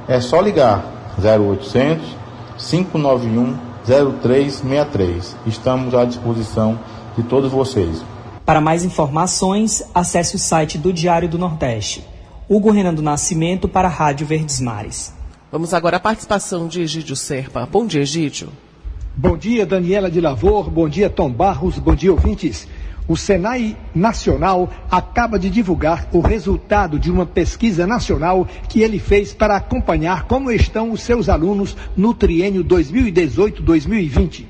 é 0.06 0.20
só 0.20 0.40
ligar 0.40 0.84
0800 1.18 2.26
591 2.58 3.65
0363. 3.86 5.36
Estamos 5.46 5.94
à 5.94 6.04
disposição 6.04 6.78
de 7.16 7.22
todos 7.22 7.50
vocês. 7.50 8.04
Para 8.44 8.60
mais 8.60 8.84
informações, 8.84 9.82
acesse 9.94 10.34
o 10.34 10.38
site 10.38 10.76
do 10.76 10.92
Diário 10.92 11.28
do 11.28 11.38
Nordeste. 11.38 12.04
Hugo 12.48 12.70
Renan 12.70 12.94
do 12.94 13.02
Nascimento 13.02 13.68
para 13.68 13.88
a 13.88 13.90
Rádio 13.90 14.26
Verdes 14.26 14.60
Mares. 14.60 15.14
Vamos 15.50 15.72
agora 15.72 15.96
à 15.96 16.00
participação 16.00 16.66
de 16.68 16.82
Egídio 16.82 17.16
Serpa. 17.16 17.66
Bom 17.70 17.86
dia, 17.86 18.02
Egídio. 18.02 18.48
Bom 19.16 19.36
dia, 19.36 19.64
Daniela 19.64 20.10
de 20.10 20.20
Lavor. 20.20 20.68
Bom 20.68 20.88
dia, 20.88 21.08
Tom 21.08 21.30
Barros. 21.30 21.78
Bom 21.78 21.94
dia, 21.94 22.12
ouvintes. 22.12 22.68
O 23.08 23.16
Senai 23.16 23.76
Nacional 23.94 24.68
acaba 24.90 25.38
de 25.38 25.48
divulgar 25.48 26.08
o 26.12 26.20
resultado 26.20 26.98
de 26.98 27.10
uma 27.10 27.24
pesquisa 27.24 27.86
nacional 27.86 28.48
que 28.68 28.82
ele 28.82 28.98
fez 28.98 29.32
para 29.32 29.54
acompanhar 29.54 30.24
como 30.24 30.50
estão 30.50 30.90
os 30.90 31.02
seus 31.02 31.28
alunos 31.28 31.76
no 31.96 32.12
triênio 32.12 32.64
2018-2020. 32.64 34.46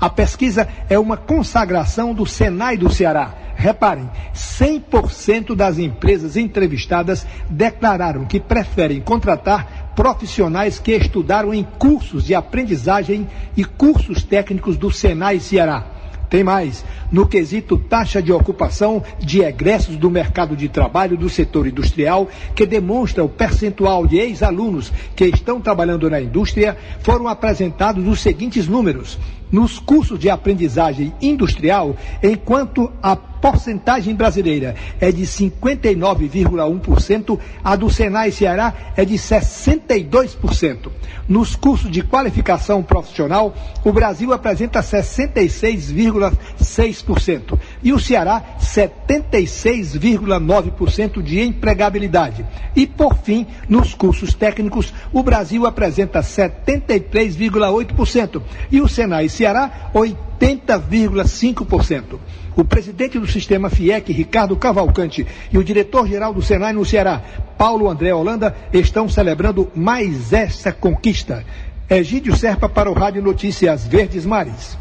A 0.00 0.10
pesquisa 0.10 0.66
é 0.88 0.98
uma 0.98 1.16
consagração 1.16 2.12
do 2.12 2.26
Senai 2.26 2.76
do 2.76 2.90
Ceará. 2.92 3.34
Reparem, 3.54 4.10
100% 4.34 5.54
das 5.54 5.78
empresas 5.78 6.36
entrevistadas 6.36 7.26
declararam 7.48 8.24
que 8.24 8.40
preferem 8.40 9.00
contratar 9.02 9.92
profissionais 9.94 10.78
que 10.78 10.92
estudaram 10.92 11.52
em 11.52 11.62
cursos 11.62 12.24
de 12.24 12.34
aprendizagem 12.34 13.28
e 13.56 13.64
cursos 13.64 14.24
técnicos 14.24 14.78
do 14.78 14.90
Senai 14.90 15.38
Ceará. 15.38 15.99
Tem 16.30 16.44
mais. 16.44 16.84
No 17.10 17.26
quesito 17.26 17.76
taxa 17.76 18.22
de 18.22 18.32
ocupação 18.32 19.02
de 19.18 19.42
egressos 19.42 19.96
do 19.96 20.08
mercado 20.08 20.56
de 20.56 20.68
trabalho 20.68 21.16
do 21.16 21.28
setor 21.28 21.66
industrial, 21.66 22.28
que 22.54 22.64
demonstra 22.64 23.24
o 23.24 23.28
percentual 23.28 24.06
de 24.06 24.16
ex-alunos 24.18 24.92
que 25.16 25.24
estão 25.24 25.60
trabalhando 25.60 26.08
na 26.08 26.20
indústria, 26.20 26.78
foram 27.00 27.26
apresentados 27.26 28.06
os 28.06 28.20
seguintes 28.20 28.68
números 28.68 29.18
nos 29.50 29.80
cursos 29.80 30.20
de 30.20 30.30
aprendizagem 30.30 31.12
industrial, 31.20 31.96
enquanto 32.22 32.92
a 33.02 33.16
porcentagem 33.40 34.14
brasileira 34.14 34.76
é 35.00 35.10
de 35.10 35.22
59,1%, 35.22 37.38
a 37.64 37.74
do 37.76 37.88
Senai 37.90 38.30
Ceará 38.30 38.74
é 38.96 39.04
de 39.04 39.14
62%. 39.14 40.90
Nos 41.28 41.56
cursos 41.56 41.90
de 41.90 42.02
qualificação 42.02 42.82
profissional, 42.82 43.54
o 43.84 43.92
Brasil 43.92 44.32
apresenta 44.32 44.80
66,6% 44.80 47.58
e 47.82 47.92
o 47.92 47.98
Ceará 47.98 48.42
76,9% 48.60 51.22
de 51.22 51.40
empregabilidade. 51.40 52.46
E 52.74 52.86
por 52.86 53.14
fim, 53.16 53.46
nos 53.68 53.92
cursos 53.94 54.32
técnicos, 54.34 54.92
o 55.12 55.22
Brasil 55.22 55.66
apresenta 55.66 56.20
73,8% 56.20 58.42
e 58.70 58.80
o 58.80 58.88
Senai 58.88 59.28
Ceará 59.28 59.90
80,5%. 59.94 62.18
O 62.56 62.64
presidente 62.64 63.18
do 63.18 63.26
sistema 63.26 63.70
FIEC, 63.70 64.12
Ricardo 64.12 64.56
Cavalcante, 64.56 65.26
e 65.52 65.58
o 65.58 65.64
diretor-geral 65.64 66.34
do 66.34 66.42
Senai 66.42 66.72
no 66.72 66.84
Ceará, 66.84 67.22
Paulo 67.56 67.88
André 67.88 68.12
Holanda, 68.12 68.54
estão 68.72 69.08
celebrando 69.08 69.70
mais 69.74 70.32
essa 70.32 70.72
conquista. 70.72 71.44
Egídio 71.88 72.36
Serpa 72.36 72.68
para 72.68 72.90
o 72.90 72.94
Rádio 72.94 73.22
Notícias 73.22 73.86
Verdes 73.86 74.24
Mares. 74.24 74.78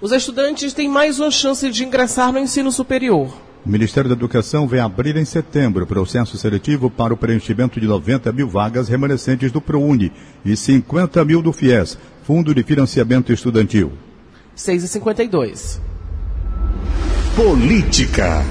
Os 0.00 0.10
estudantes 0.10 0.72
têm 0.72 0.88
mais 0.88 1.20
uma 1.20 1.30
chance 1.30 1.70
de 1.70 1.84
ingressar 1.84 2.32
no 2.32 2.38
ensino 2.38 2.72
superior. 2.72 3.32
O 3.64 3.68
Ministério 3.70 4.10
da 4.10 4.16
Educação 4.16 4.66
vai 4.66 4.80
abrir 4.80 5.16
em 5.16 5.24
setembro 5.24 5.84
o 5.84 5.86
processo 5.86 6.36
seletivo 6.36 6.90
para 6.90 7.14
o 7.14 7.16
preenchimento 7.16 7.78
de 7.78 7.86
90 7.86 8.32
mil 8.32 8.48
vagas 8.48 8.88
remanescentes 8.88 9.52
do 9.52 9.60
ProUni 9.60 10.10
e 10.44 10.56
50 10.56 11.24
mil 11.24 11.40
do 11.40 11.52
FIES, 11.52 11.96
Fundo 12.24 12.52
de 12.52 12.64
Financiamento 12.64 13.32
Estudantil. 13.32 13.92
6h52. 14.56 15.91
Política. 17.36 18.44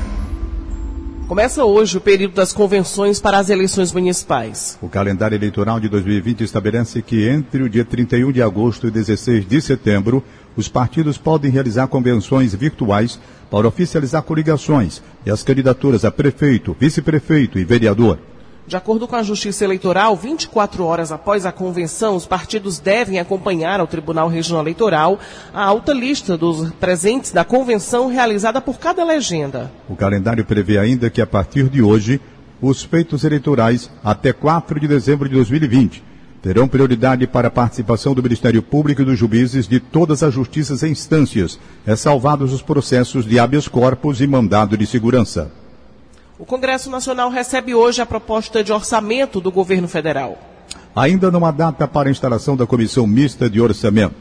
Começa 1.28 1.63
hoje 1.63 1.98
o 1.98 2.02
período 2.02 2.34
das 2.34 2.52
convenções 2.52 3.20
para 3.20 3.38
as 3.38 3.50
eleições 3.50 3.94
municipais. 3.94 4.78
O 4.82 4.89
calendário 4.89 5.36
eleitoral 5.36 5.80
de 5.80 5.88
2020 5.88 6.44
estabelece 6.44 7.02
que 7.02 7.26
entre 7.26 7.63
o 7.63 7.70
dia 7.70 7.86
31 7.86 8.34
de 8.34 8.41
agosto 8.41 8.88
e 8.88 8.91
16 8.91 9.48
de 9.48 9.62
setembro, 9.62 10.22
os 10.58 10.67
partidos 10.67 11.17
podem 11.17 11.50
realizar 11.50 11.88
convenções 11.88 12.54
virtuais 12.54 13.17
para 13.50 13.67
oficializar 13.67 14.24
coligações 14.24 15.02
e 15.26 15.32
as 15.32 15.41
candidaturas 15.41 16.04
a 16.04 16.12
prefeito, 16.12 16.76
vice-prefeito 16.78 17.58
e 17.58 17.63
vereador. 17.63 18.20
De 18.67 18.78
acordo 18.78 19.08
com 19.08 19.15
a 19.15 19.24
Justiça 19.24 19.65
Eleitoral, 19.65 20.15
24 20.15 20.86
horas 20.86 21.12
após 21.12 21.45
a 21.45 21.52
convenção, 21.52 22.15
os 22.15 22.26
partidos 22.26 22.80
devem 22.80 23.19
acompanhar 23.19 23.80
ao 23.80 23.88
Tribunal 23.88 24.30
Regional 24.30 24.63
Eleitoral 24.63 25.19
a 25.54 25.65
alta 25.65 25.91
lista 25.93 26.38
dos 26.38 26.71
presentes 26.74 27.32
da 27.32 27.43
convenção 27.43 28.08
realizada 28.08 28.62
por 28.62 28.78
cada 28.78 29.04
legenda. 29.04 29.71
O 29.89 29.95
calendário 29.95 30.45
prevê 30.45 30.78
ainda 30.78 31.10
que, 31.10 31.21
a 31.21 31.28
partir 31.28 31.67
de 31.69 31.82
hoje, 31.82 32.21
os 32.62 32.84
feitos 32.84 33.24
eleitorais 33.24 33.89
até 34.04 34.32
4 34.32 34.80
de 34.80 34.88
dezembro 34.88 35.28
de 35.28 35.36
2020 35.36 36.12
terão 36.41 36.67
prioridade 36.67 37.28
para 37.28 37.50
a 37.50 37.52
participação 37.52 38.15
do 38.15 38.24
Ministério 38.24 38.63
Público 38.63 39.02
e 39.02 39.06
dos 39.06 39.17
juízes 39.17 39.67
de 39.67 39.80
todas 39.80 40.24
as 40.24 40.34
justiças 40.34 40.82
e 40.82 40.88
instâncias, 40.88 41.60
ressalvados 41.86 42.52
os 42.52 42.62
processos 42.63 43.26
de 43.26 43.38
habeas 43.38 43.67
corpus 43.67 44.21
e 44.21 44.28
mandado 44.28 44.76
de 44.76 44.88
segurança. 44.88 45.52
O 46.42 46.46
Congresso 46.46 46.90
Nacional 46.90 47.30
recebe 47.30 47.76
hoje 47.76 48.02
a 48.02 48.06
proposta 48.06 48.64
de 48.64 48.74
orçamento 48.74 49.40
do 49.40 49.52
governo 49.52 49.88
federal. 49.88 50.40
Ainda 50.96 51.30
não 51.30 51.46
há 51.46 51.52
data 51.52 51.88
para 51.88 52.10
a 52.10 52.12
instalação 52.12 52.58
da 52.58 52.66
comissão 52.66 53.06
mista 53.06 53.48
de 53.48 53.62
orçamento. 53.62 54.16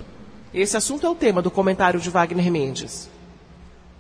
Esse 0.53 0.77
assunto 0.77 1.07
é 1.07 1.09
o 1.09 1.15
tema 1.15 1.41
do 1.41 1.51
comentário 1.51 1.99
de 1.99 2.11
Wagner 2.11 2.53
Mendes. 2.53 3.09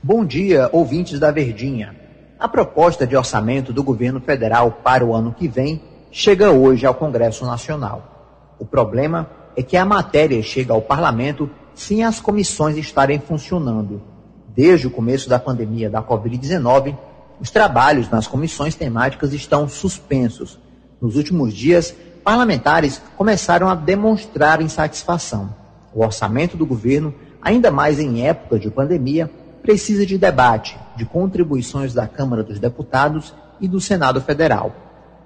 Bom 0.02 0.22
dia, 0.22 0.68
ouvintes 0.70 1.18
da 1.18 1.30
Verdinha. 1.30 1.96
A 2.38 2.46
proposta 2.46 3.06
de 3.06 3.16
orçamento 3.16 3.72
do 3.72 3.82
governo 3.82 4.20
federal 4.20 4.70
para 4.84 5.02
o 5.02 5.14
ano 5.14 5.32
que 5.32 5.48
vem 5.48 5.82
chega 6.12 6.50
hoje 6.50 6.84
ao 6.84 6.92
Congresso 6.92 7.46
Nacional. 7.46 8.52
O 8.58 8.66
problema 8.66 9.30
é 9.56 9.62
que 9.62 9.78
a 9.78 9.84
matéria 9.86 10.42
chega 10.42 10.74
ao 10.74 10.82
parlamento 10.82 11.48
sem 11.74 12.04
as 12.04 12.20
comissões 12.20 12.76
estarem 12.76 13.18
funcionando. 13.18 14.02
Desde 14.46 14.88
o 14.88 14.90
começo 14.90 15.26
da 15.26 15.38
pandemia 15.38 15.88
da 15.88 16.02
Covid-19, 16.02 16.94
os 17.40 17.50
trabalhos 17.50 18.10
nas 18.10 18.26
comissões 18.26 18.74
temáticas 18.74 19.32
estão 19.32 19.66
suspensos. 19.68 20.58
Nos 21.00 21.16
últimos 21.16 21.54
dias, 21.54 21.94
parlamentares 22.22 23.00
começaram 23.16 23.68
a 23.68 23.74
demonstrar 23.74 24.60
insatisfação. 24.60 25.54
O 25.94 26.04
orçamento 26.04 26.56
do 26.56 26.66
governo, 26.66 27.14
ainda 27.40 27.70
mais 27.70 27.98
em 27.98 28.26
época 28.26 28.58
de 28.58 28.70
pandemia, 28.70 29.30
precisa 29.62 30.04
de 30.04 30.18
debate, 30.18 30.78
de 30.96 31.06
contribuições 31.06 31.94
da 31.94 32.06
Câmara 32.06 32.42
dos 32.42 32.58
Deputados 32.58 33.34
e 33.58 33.66
do 33.66 33.80
Senado 33.80 34.20
Federal. 34.20 34.74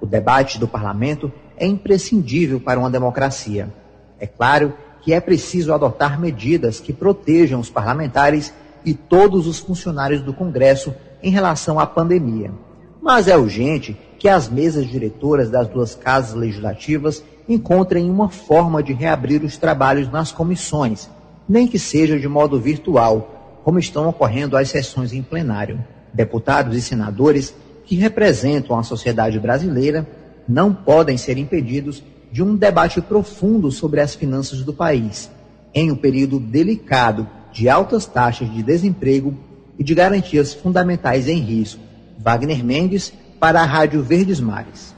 O 0.01 0.07
debate 0.07 0.59
do 0.59 0.69
parlamento 0.69 1.33
é 1.57 1.67
imprescindível 1.67 2.61
para 2.61 2.79
uma 2.79 2.91
democracia. 2.91 3.73
É 4.21 4.27
claro 4.27 4.73
que 5.03 5.13
é 5.13 5.21
preciso 5.21 5.73
adotar 5.73 6.19
medidas 6.21 6.81
que 6.81 6.93
protejam 6.93 7.61
os 7.61 7.71
parlamentares 7.71 8.55
e 8.85 8.95
todos 8.95 9.47
os 9.47 9.59
funcionários 9.59 10.21
do 10.23 10.33
Congresso 10.33 10.95
em 11.25 11.31
relação 11.31 11.81
à 11.81 11.87
pandemia. 11.87 12.53
Mas 13.01 13.27
é 13.29 13.37
urgente 13.37 13.99
que 14.19 14.29
as 14.29 14.49
mesas 14.49 14.87
diretoras 14.87 15.51
das 15.51 15.67
duas 15.67 15.95
casas 15.95 16.35
legislativas 16.35 17.25
encontrem 17.49 18.11
uma 18.11 18.29
forma 18.29 18.83
de 18.83 18.93
reabrir 18.93 19.43
os 19.43 19.57
trabalhos 19.57 20.11
nas 20.13 20.31
comissões, 20.31 21.09
nem 21.49 21.67
que 21.67 21.79
seja 21.79 22.21
de 22.21 22.29
modo 22.29 22.61
virtual, 22.61 23.61
como 23.65 23.79
estão 23.79 24.07
ocorrendo 24.07 24.57
as 24.57 24.69
sessões 24.69 25.15
em 25.15 25.23
plenário. 25.23 25.83
Deputados 26.13 26.77
e 26.77 26.83
senadores 26.83 27.55
que 27.87 27.97
representam 27.97 28.79
a 28.79 28.83
sociedade 28.83 29.41
brasileira 29.41 30.07
não 30.47 30.75
podem 30.75 31.17
ser 31.17 31.39
impedidos 31.39 32.03
de 32.31 32.43
um 32.43 32.55
debate 32.55 33.01
profundo 33.01 33.71
sobre 33.71 34.01
as 34.01 34.15
finanças 34.15 34.63
do 34.63 34.75
país, 34.75 35.31
em 35.73 35.91
um 35.91 35.97
período 35.97 36.39
delicado 36.39 37.27
de 37.51 37.69
altas 37.69 38.05
taxas 38.05 38.53
de 38.53 38.63
desemprego 38.63 39.35
e 39.79 39.85
de 39.85 39.95
garantias 39.95 40.55
fundamentais 40.55 41.29
em 41.29 41.39
risco. 41.39 41.81
Wagner 42.19 42.65
Mendes, 42.65 43.13
para 43.39 43.61
a 43.61 43.65
Rádio 43.65 44.03
Verdes 44.03 44.41
Mares. 44.41 44.95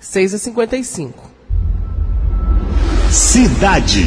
6 0.00 0.34
h 0.34 0.38
55 0.38 1.30
Cidade. 3.10 4.04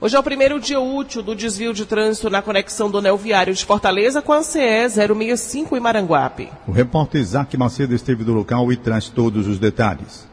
Hoje 0.00 0.14
é 0.14 0.18
o 0.18 0.22
primeiro 0.22 0.60
dia 0.60 0.78
útil 0.78 1.24
do 1.24 1.34
desvio 1.34 1.74
de 1.74 1.84
trânsito 1.84 2.30
na 2.30 2.40
conexão 2.40 2.88
do 2.88 2.98
anel 2.98 3.16
viário 3.16 3.52
de 3.52 3.64
Fortaleza 3.64 4.22
com 4.22 4.32
a 4.32 4.44
CE 4.44 4.88
065 4.88 5.76
em 5.76 5.80
Maranguape. 5.80 6.50
O 6.68 6.70
repórter 6.70 7.20
Isaac 7.20 7.56
Macedo 7.56 7.92
esteve 7.92 8.22
no 8.22 8.32
local 8.32 8.72
e 8.72 8.76
traz 8.76 9.08
todos 9.08 9.48
os 9.48 9.58
detalhes. 9.58 10.27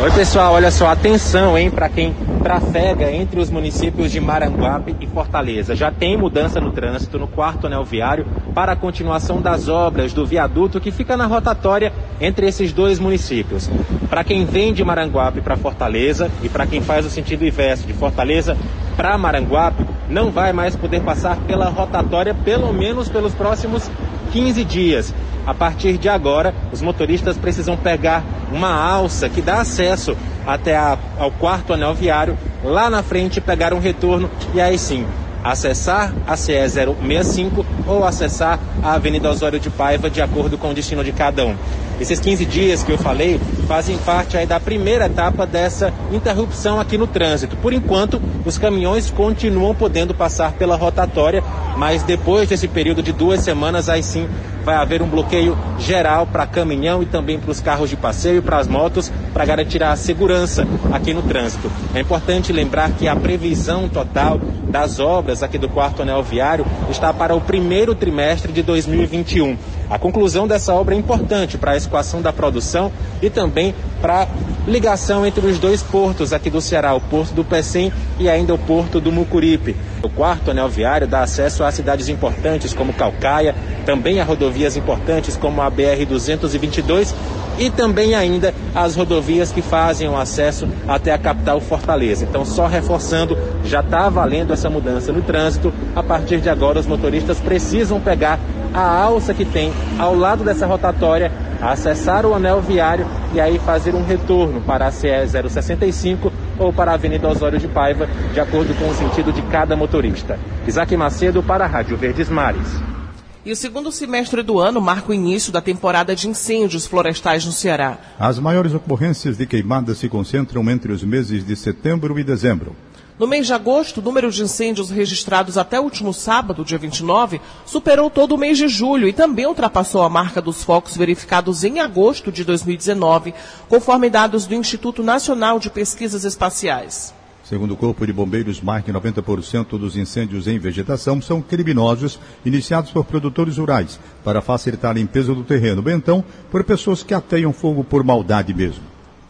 Oi 0.00 0.12
pessoal, 0.12 0.54
olha 0.54 0.70
só, 0.70 0.86
atenção 0.86 1.58
hein, 1.58 1.72
para 1.72 1.88
quem 1.88 2.14
trafega 2.40 3.10
entre 3.10 3.40
os 3.40 3.50
municípios 3.50 4.12
de 4.12 4.20
Maranguape 4.20 4.94
e 5.00 5.08
Fortaleza. 5.08 5.74
Já 5.74 5.90
tem 5.90 6.16
mudança 6.16 6.60
no 6.60 6.70
trânsito 6.70 7.18
no 7.18 7.26
quarto 7.26 7.66
anel 7.66 7.84
viário 7.84 8.24
para 8.54 8.72
a 8.72 8.76
continuação 8.76 9.40
das 9.40 9.68
obras 9.68 10.12
do 10.12 10.24
viaduto 10.24 10.80
que 10.80 10.92
fica 10.92 11.16
na 11.16 11.26
rotatória 11.26 11.92
entre 12.20 12.46
esses 12.46 12.72
dois 12.72 13.00
municípios. 13.00 13.68
Para 14.08 14.22
quem 14.22 14.44
vem 14.44 14.72
de 14.72 14.84
Maranguape 14.84 15.40
para 15.40 15.56
Fortaleza 15.56 16.30
e 16.44 16.48
para 16.48 16.64
quem 16.64 16.80
faz 16.80 17.04
o 17.04 17.10
sentido 17.10 17.44
inverso 17.44 17.84
de 17.84 17.92
Fortaleza 17.92 18.56
para 18.96 19.18
Maranguape, 19.18 19.84
não 20.08 20.30
vai 20.30 20.52
mais 20.52 20.76
poder 20.76 21.02
passar 21.02 21.36
pela 21.38 21.68
rotatória 21.70 22.34
pelo 22.34 22.72
menos 22.72 23.08
pelos 23.08 23.34
próximos 23.34 23.90
15 24.32 24.64
dias. 24.64 25.14
A 25.48 25.54
partir 25.54 25.96
de 25.96 26.10
agora, 26.10 26.54
os 26.70 26.82
motoristas 26.82 27.38
precisam 27.38 27.74
pegar 27.74 28.22
uma 28.52 28.70
alça 28.70 29.30
que 29.30 29.40
dá 29.40 29.62
acesso 29.62 30.14
até 30.46 30.76
a, 30.76 30.98
ao 31.18 31.32
quarto 31.32 31.72
anel 31.72 31.94
viário, 31.94 32.36
lá 32.62 32.90
na 32.90 33.02
frente 33.02 33.40
pegar 33.40 33.72
um 33.72 33.78
retorno 33.78 34.30
e 34.52 34.60
aí 34.60 34.76
sim 34.78 35.06
acessar 35.42 36.12
a 36.26 36.36
CE 36.36 36.52
065 36.52 37.64
ou 37.86 38.04
acessar 38.04 38.58
a 38.82 38.92
Avenida 38.92 39.30
Osório 39.30 39.58
de 39.58 39.70
Paiva 39.70 40.10
de 40.10 40.20
acordo 40.20 40.58
com 40.58 40.68
o 40.68 40.74
destino 40.74 41.02
de 41.02 41.12
cada 41.12 41.46
um. 41.46 41.56
Esses 42.00 42.20
15 42.20 42.44
dias 42.44 42.82
que 42.84 42.92
eu 42.92 42.98
falei 42.98 43.40
fazem 43.66 43.98
parte 43.98 44.36
aí 44.36 44.46
da 44.46 44.60
primeira 44.60 45.06
etapa 45.06 45.44
dessa 45.44 45.92
interrupção 46.12 46.78
aqui 46.78 46.96
no 46.96 47.08
trânsito. 47.08 47.56
Por 47.56 47.72
enquanto, 47.72 48.22
os 48.44 48.56
caminhões 48.56 49.10
continuam 49.10 49.74
podendo 49.74 50.14
passar 50.14 50.52
pela 50.52 50.76
rotatória, 50.76 51.42
mas 51.76 52.04
depois 52.04 52.48
desse 52.48 52.68
período 52.68 53.02
de 53.02 53.12
duas 53.12 53.40
semanas, 53.40 53.88
aí 53.88 54.02
sim 54.02 54.28
vai 54.64 54.76
haver 54.76 55.00
um 55.00 55.08
bloqueio 55.08 55.56
geral 55.78 56.26
para 56.26 56.46
caminhão 56.46 57.02
e 57.02 57.06
também 57.06 57.38
para 57.38 57.50
os 57.50 57.58
carros 57.58 57.88
de 57.88 57.96
passeio 57.96 58.38
e 58.38 58.42
para 58.42 58.58
as 58.58 58.68
motos 58.68 59.10
para 59.32 59.44
garantir 59.44 59.82
a 59.82 59.96
segurança 59.96 60.66
aqui 60.92 61.14
no 61.14 61.22
trânsito. 61.22 61.70
É 61.94 62.00
importante 62.00 62.52
lembrar 62.52 62.90
que 62.92 63.08
a 63.08 63.16
previsão 63.16 63.88
total 63.88 64.38
das 64.68 65.00
obras 65.00 65.42
aqui 65.42 65.56
do 65.56 65.68
quarto 65.68 66.02
anel 66.02 66.22
viário 66.22 66.66
está 66.90 67.12
para 67.14 67.34
o 67.34 67.40
primeiro 67.40 67.94
trimestre 67.94 68.52
de 68.52 68.62
2021. 68.62 69.56
A 69.88 69.98
conclusão 69.98 70.46
dessa 70.46 70.74
obra 70.74 70.94
é 70.94 70.98
importante 70.98 71.56
para 71.56 71.72
a 71.72 71.76
escoação 71.88 72.20
da 72.20 72.32
produção 72.32 72.92
e 73.20 73.30
também 73.30 73.74
para 74.00 74.28
ligação 74.66 75.26
entre 75.26 75.44
os 75.46 75.58
dois 75.58 75.82
portos 75.82 76.32
aqui 76.32 76.50
do 76.50 76.60
Ceará, 76.60 76.94
o 76.94 77.00
porto 77.00 77.32
do 77.32 77.42
Pecém 77.42 77.92
e 78.18 78.28
ainda 78.28 78.54
o 78.54 78.58
porto 78.58 79.00
do 79.00 79.10
Mucuripe. 79.10 79.74
O 80.02 80.08
quarto 80.08 80.50
anel 80.50 80.68
viário 80.68 81.08
dá 81.08 81.22
acesso 81.22 81.64
a 81.64 81.72
cidades 81.72 82.08
importantes 82.08 82.74
como 82.74 82.92
Calcaia, 82.92 83.54
também 83.84 84.20
a 84.20 84.24
rodovias 84.24 84.76
importantes 84.76 85.36
como 85.36 85.62
a 85.62 85.70
BR-222 85.70 87.14
e 87.58 87.70
também 87.70 88.14
ainda 88.14 88.54
as 88.74 88.94
rodovias 88.94 89.50
que 89.50 89.60
fazem 89.60 90.08
o 90.08 90.16
acesso 90.16 90.68
até 90.86 91.12
a 91.12 91.18
capital 91.18 91.60
Fortaleza. 91.60 92.24
Então, 92.24 92.44
só 92.44 92.66
reforçando, 92.66 93.36
já 93.64 93.80
está 93.80 94.08
valendo 94.08 94.52
essa 94.52 94.70
mudança 94.70 95.12
no 95.12 95.22
trânsito. 95.22 95.72
A 95.94 96.02
partir 96.02 96.40
de 96.40 96.48
agora, 96.48 96.78
os 96.78 96.86
motoristas 96.86 97.38
precisam 97.40 98.00
pegar 98.00 98.38
a 98.72 99.02
alça 99.02 99.34
que 99.34 99.44
tem 99.44 99.72
ao 99.98 100.14
lado 100.14 100.44
dessa 100.44 100.66
rotatória, 100.66 101.32
acessar 101.60 102.24
o 102.24 102.34
anel 102.34 102.60
viário 102.60 103.06
e 103.32 103.40
aí 103.40 103.58
fazer 103.58 103.94
um 103.94 104.04
retorno 104.04 104.60
para 104.60 104.86
a 104.86 104.92
CE 104.92 105.08
065 105.26 106.32
ou 106.58 106.72
para 106.72 106.92
a 106.92 106.94
Avenida 106.94 107.28
Osório 107.28 107.58
de 107.58 107.66
Paiva, 107.66 108.08
de 108.32 108.40
acordo 108.40 108.74
com 108.78 108.88
o 108.88 108.94
sentido 108.94 109.32
de 109.32 109.42
cada 109.42 109.74
motorista. 109.74 110.38
Isaac 110.66 110.96
Macedo 110.96 111.42
para 111.42 111.64
a 111.64 111.68
Rádio 111.68 111.96
Verdes 111.96 112.28
Mares. 112.28 112.97
E 113.46 113.52
o 113.52 113.56
segundo 113.56 113.92
semestre 113.92 114.42
do 114.42 114.58
ano 114.58 114.80
marca 114.80 115.10
o 115.10 115.14
início 115.14 115.52
da 115.52 115.60
temporada 115.60 116.14
de 116.14 116.28
incêndios 116.28 116.86
florestais 116.86 117.46
no 117.46 117.52
Ceará. 117.52 117.96
As 118.18 118.38
maiores 118.38 118.74
ocorrências 118.74 119.38
de 119.38 119.46
queimadas 119.46 119.98
se 119.98 120.08
concentram 120.08 120.68
entre 120.68 120.92
os 120.92 121.04
meses 121.04 121.46
de 121.46 121.54
setembro 121.54 122.18
e 122.18 122.24
dezembro. 122.24 122.74
No 123.16 123.26
mês 123.26 123.46
de 123.46 123.52
agosto, 123.52 123.98
o 123.98 124.02
número 124.02 124.30
de 124.30 124.42
incêndios 124.42 124.90
registrados 124.90 125.56
até 125.56 125.78
o 125.80 125.82
último 125.82 126.12
sábado, 126.12 126.64
dia 126.64 126.78
29, 126.78 127.40
superou 127.64 128.10
todo 128.10 128.34
o 128.34 128.38
mês 128.38 128.58
de 128.58 128.68
julho 128.68 129.08
e 129.08 129.12
também 129.12 129.46
ultrapassou 129.46 130.02
a 130.02 130.08
marca 130.08 130.42
dos 130.42 130.62
focos 130.62 130.96
verificados 130.96 131.64
em 131.64 131.80
agosto 131.80 132.30
de 132.30 132.44
2019, 132.44 133.34
conforme 133.68 134.10
dados 134.10 134.46
do 134.46 134.54
Instituto 134.54 135.02
Nacional 135.02 135.58
de 135.58 135.68
Pesquisas 135.68 136.24
Espaciais. 136.24 137.12
Segundo 137.48 137.72
o 137.72 137.76
Corpo 137.78 138.06
de 138.06 138.12
Bombeiros, 138.12 138.60
mais 138.60 138.84
de 138.84 138.92
90% 138.92 139.78
dos 139.78 139.96
incêndios 139.96 140.46
em 140.46 140.58
vegetação 140.58 141.18
são 141.22 141.40
criminosos, 141.40 142.20
iniciados 142.44 142.90
por 142.90 143.06
produtores 143.06 143.56
rurais, 143.56 143.98
para 144.22 144.42
facilitar 144.42 144.90
a 144.90 144.94
limpeza 144.94 145.34
do 145.34 145.42
terreno, 145.42 145.80
bem 145.80 145.96
então 145.96 146.22
por 146.50 146.62
pessoas 146.62 147.02
que 147.02 147.14
ateiam 147.14 147.50
fogo 147.50 147.82
por 147.82 148.04
maldade 148.04 148.52
mesmo. 148.52 148.82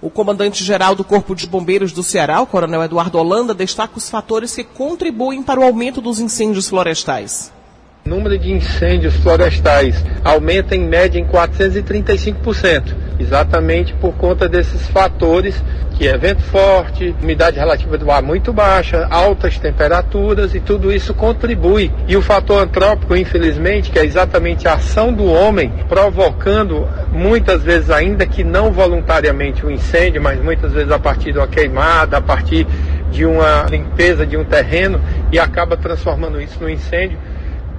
O 0.02 0.10
comandante-geral 0.10 0.96
do 0.96 1.04
Corpo 1.04 1.32
de 1.32 1.46
Bombeiros 1.46 1.92
do 1.92 2.02
Ceará, 2.02 2.40
o 2.40 2.46
coronel 2.46 2.82
Eduardo 2.82 3.18
Holanda, 3.18 3.54
destaca 3.54 3.96
os 3.96 4.10
fatores 4.10 4.52
que 4.52 4.64
contribuem 4.64 5.40
para 5.40 5.60
o 5.60 5.62
aumento 5.62 6.00
dos 6.00 6.18
incêndios 6.18 6.68
florestais. 6.68 7.52
O 8.06 8.08
número 8.08 8.38
de 8.38 8.52
incêndios 8.52 9.16
florestais 9.16 10.02
aumenta 10.24 10.74
em 10.74 10.86
média 10.86 11.18
em 11.18 11.26
435%, 11.26 12.94
exatamente 13.18 13.92
por 13.94 14.14
conta 14.14 14.48
desses 14.48 14.86
fatores 14.88 15.62
que 15.98 16.06
é 16.06 16.16
vento 16.16 16.42
forte, 16.42 17.14
umidade 17.20 17.58
relativa 17.58 17.98
do 17.98 18.08
ar 18.08 18.22
muito 18.22 18.52
baixa, 18.52 19.08
altas 19.10 19.58
temperaturas 19.58 20.54
e 20.54 20.60
tudo 20.60 20.92
isso 20.92 21.12
contribui. 21.12 21.92
E 22.06 22.16
o 22.16 22.22
fator 22.22 22.62
antrópico, 22.62 23.16
infelizmente, 23.16 23.90
que 23.90 23.98
é 23.98 24.04
exatamente 24.04 24.68
a 24.68 24.74
ação 24.74 25.12
do 25.12 25.26
homem 25.26 25.72
provocando 25.88 26.88
muitas 27.12 27.64
vezes 27.64 27.90
ainda 27.90 28.24
que 28.24 28.44
não 28.44 28.70
voluntariamente 28.70 29.66
o 29.66 29.68
um 29.68 29.70
incêndio, 29.72 30.22
mas 30.22 30.40
muitas 30.40 30.72
vezes 30.72 30.92
a 30.92 31.00
partir 31.00 31.32
de 31.32 31.38
uma 31.38 31.48
queimada, 31.48 32.18
a 32.18 32.22
partir 32.22 32.64
de 33.10 33.26
uma 33.26 33.66
limpeza 33.68 34.24
de 34.24 34.36
um 34.36 34.44
terreno 34.44 35.00
e 35.32 35.38
acaba 35.38 35.76
transformando 35.76 36.40
isso 36.40 36.58
no 36.60 36.70
incêndio 36.70 37.18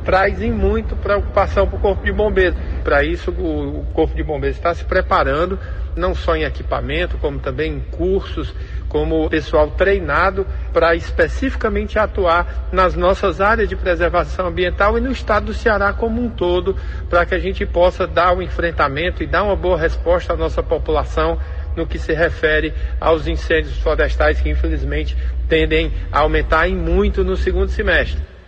trazem 0.10 0.52
muito 0.52 0.96
preocupação 0.96 1.68
para 1.68 1.78
o 1.78 1.80
Corpo 1.80 2.04
de 2.04 2.12
Bombeiros. 2.12 2.58
Para 2.84 3.04
isso, 3.04 3.30
o, 3.30 3.82
o 3.82 3.86
Corpo 3.94 4.16
de 4.16 4.24
Bombeiros 4.24 4.58
está 4.58 4.74
se 4.74 4.84
preparando, 4.84 5.60
não 5.96 6.16
só 6.16 6.36
em 6.36 6.46
equipamento, 6.46 7.20
como 7.20 7.38
também 7.38 7.74
em 7.74 7.80
cursos, 7.80 8.52
como 8.88 9.30
pessoal 9.30 9.70
treinado 9.70 10.48
para 10.74 10.96
especificamente 10.96 12.00
atuar 12.00 12.70
nas 12.72 12.96
nossas 12.96 13.40
áreas 13.40 13.70
de 13.70 13.76
preservação 13.76 14.48
ambiental 14.48 14.98
e 14.98 15.02
no 15.02 15.12
estado 15.12 15.46
do 15.46 15.54
Ceará 15.54 15.94
como 15.94 16.20
um 16.20 16.28
todo, 16.28 16.76
para 17.08 17.24
que 17.24 17.36
a 17.36 17.40
gente 17.40 17.64
possa 17.68 18.08
dar 18.08 18.34
o 18.34 18.40
um 18.40 18.42
enfrentamento 18.42 19.22
e 19.22 19.28
dar 19.28 19.44
uma 19.44 19.56
boa 19.56 19.78
resposta 19.78 20.34
à 20.34 20.36
nossa 20.36 20.64
população 20.64 21.38
no 21.76 21.86
que 21.86 22.00
se 22.00 22.14
refere 22.14 22.74
aos 23.00 23.28
incêndios 23.28 23.78
florestais 23.78 24.42
que 24.42 24.50
infelizmente 24.50 25.16
tendem 25.48 25.94
a 26.12 26.22
aumentar 26.22 26.68
em 26.68 26.76
muito 26.76 27.24
no 27.24 27.38
segundo 27.38 27.70
semestre. 27.70 28.39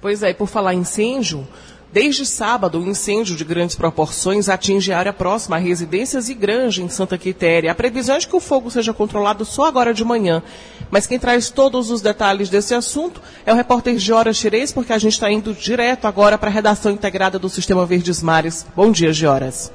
Pois 0.00 0.22
é, 0.22 0.32
por 0.32 0.46
falar 0.46 0.72
em 0.72 0.78
incêndio, 0.78 1.46
desde 1.92 2.24
sábado 2.24 2.80
um 2.80 2.88
incêndio 2.88 3.36
de 3.36 3.44
grandes 3.44 3.76
proporções 3.76 4.48
atinge 4.48 4.92
a 4.92 4.98
área 4.98 5.12
próxima 5.12 5.56
a 5.56 5.58
residências 5.58 6.30
e 6.30 6.34
granja 6.34 6.82
em 6.82 6.88
Santa 6.88 7.18
Quitéria. 7.18 7.70
A 7.70 7.74
previsão 7.74 8.16
é 8.16 8.20
que 8.20 8.34
o 8.34 8.40
fogo 8.40 8.70
seja 8.70 8.94
controlado 8.94 9.44
só 9.44 9.64
agora 9.64 9.92
de 9.92 10.02
manhã. 10.02 10.42
Mas 10.90 11.06
quem 11.06 11.18
traz 11.18 11.50
todos 11.50 11.90
os 11.90 12.00
detalhes 12.00 12.48
desse 12.48 12.74
assunto 12.74 13.20
é 13.44 13.52
o 13.52 13.56
repórter 13.56 13.98
Giora 13.98 14.32
Xerez, 14.32 14.72
porque 14.72 14.92
a 14.92 14.98
gente 14.98 15.12
está 15.12 15.30
indo 15.30 15.52
direto 15.52 16.06
agora 16.06 16.38
para 16.38 16.48
a 16.48 16.52
redação 16.52 16.92
integrada 16.92 17.38
do 17.38 17.50
Sistema 17.50 17.84
Verdes 17.84 18.22
Mares. 18.22 18.66
Bom 18.74 18.90
dia, 18.90 19.12
Gioras. 19.12 19.70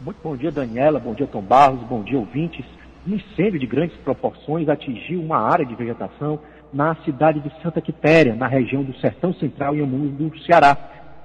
Muito 0.00 0.16
bom 0.24 0.34
dia, 0.34 0.50
Daniela. 0.50 0.98
Bom 0.98 1.12
dia, 1.12 1.26
Tom 1.26 1.42
Barros. 1.42 1.82
Bom 1.82 2.02
dia, 2.02 2.18
ouvintes. 2.18 2.64
Um 3.06 3.16
incêndio 3.16 3.60
de 3.60 3.66
grandes 3.66 3.96
proporções 3.98 4.66
atingiu 4.66 5.20
uma 5.20 5.38
área 5.38 5.66
de 5.66 5.74
vegetação 5.74 6.40
na 6.72 6.94
cidade 7.04 7.40
de 7.40 7.50
Santa 7.62 7.80
Quitéria, 7.80 8.34
na 8.34 8.46
região 8.46 8.82
do 8.82 8.94
Sertão 8.98 9.32
Central 9.34 9.76
e 9.76 9.82
Amuns 9.82 10.12
do 10.12 10.38
Ceará. 10.40 10.76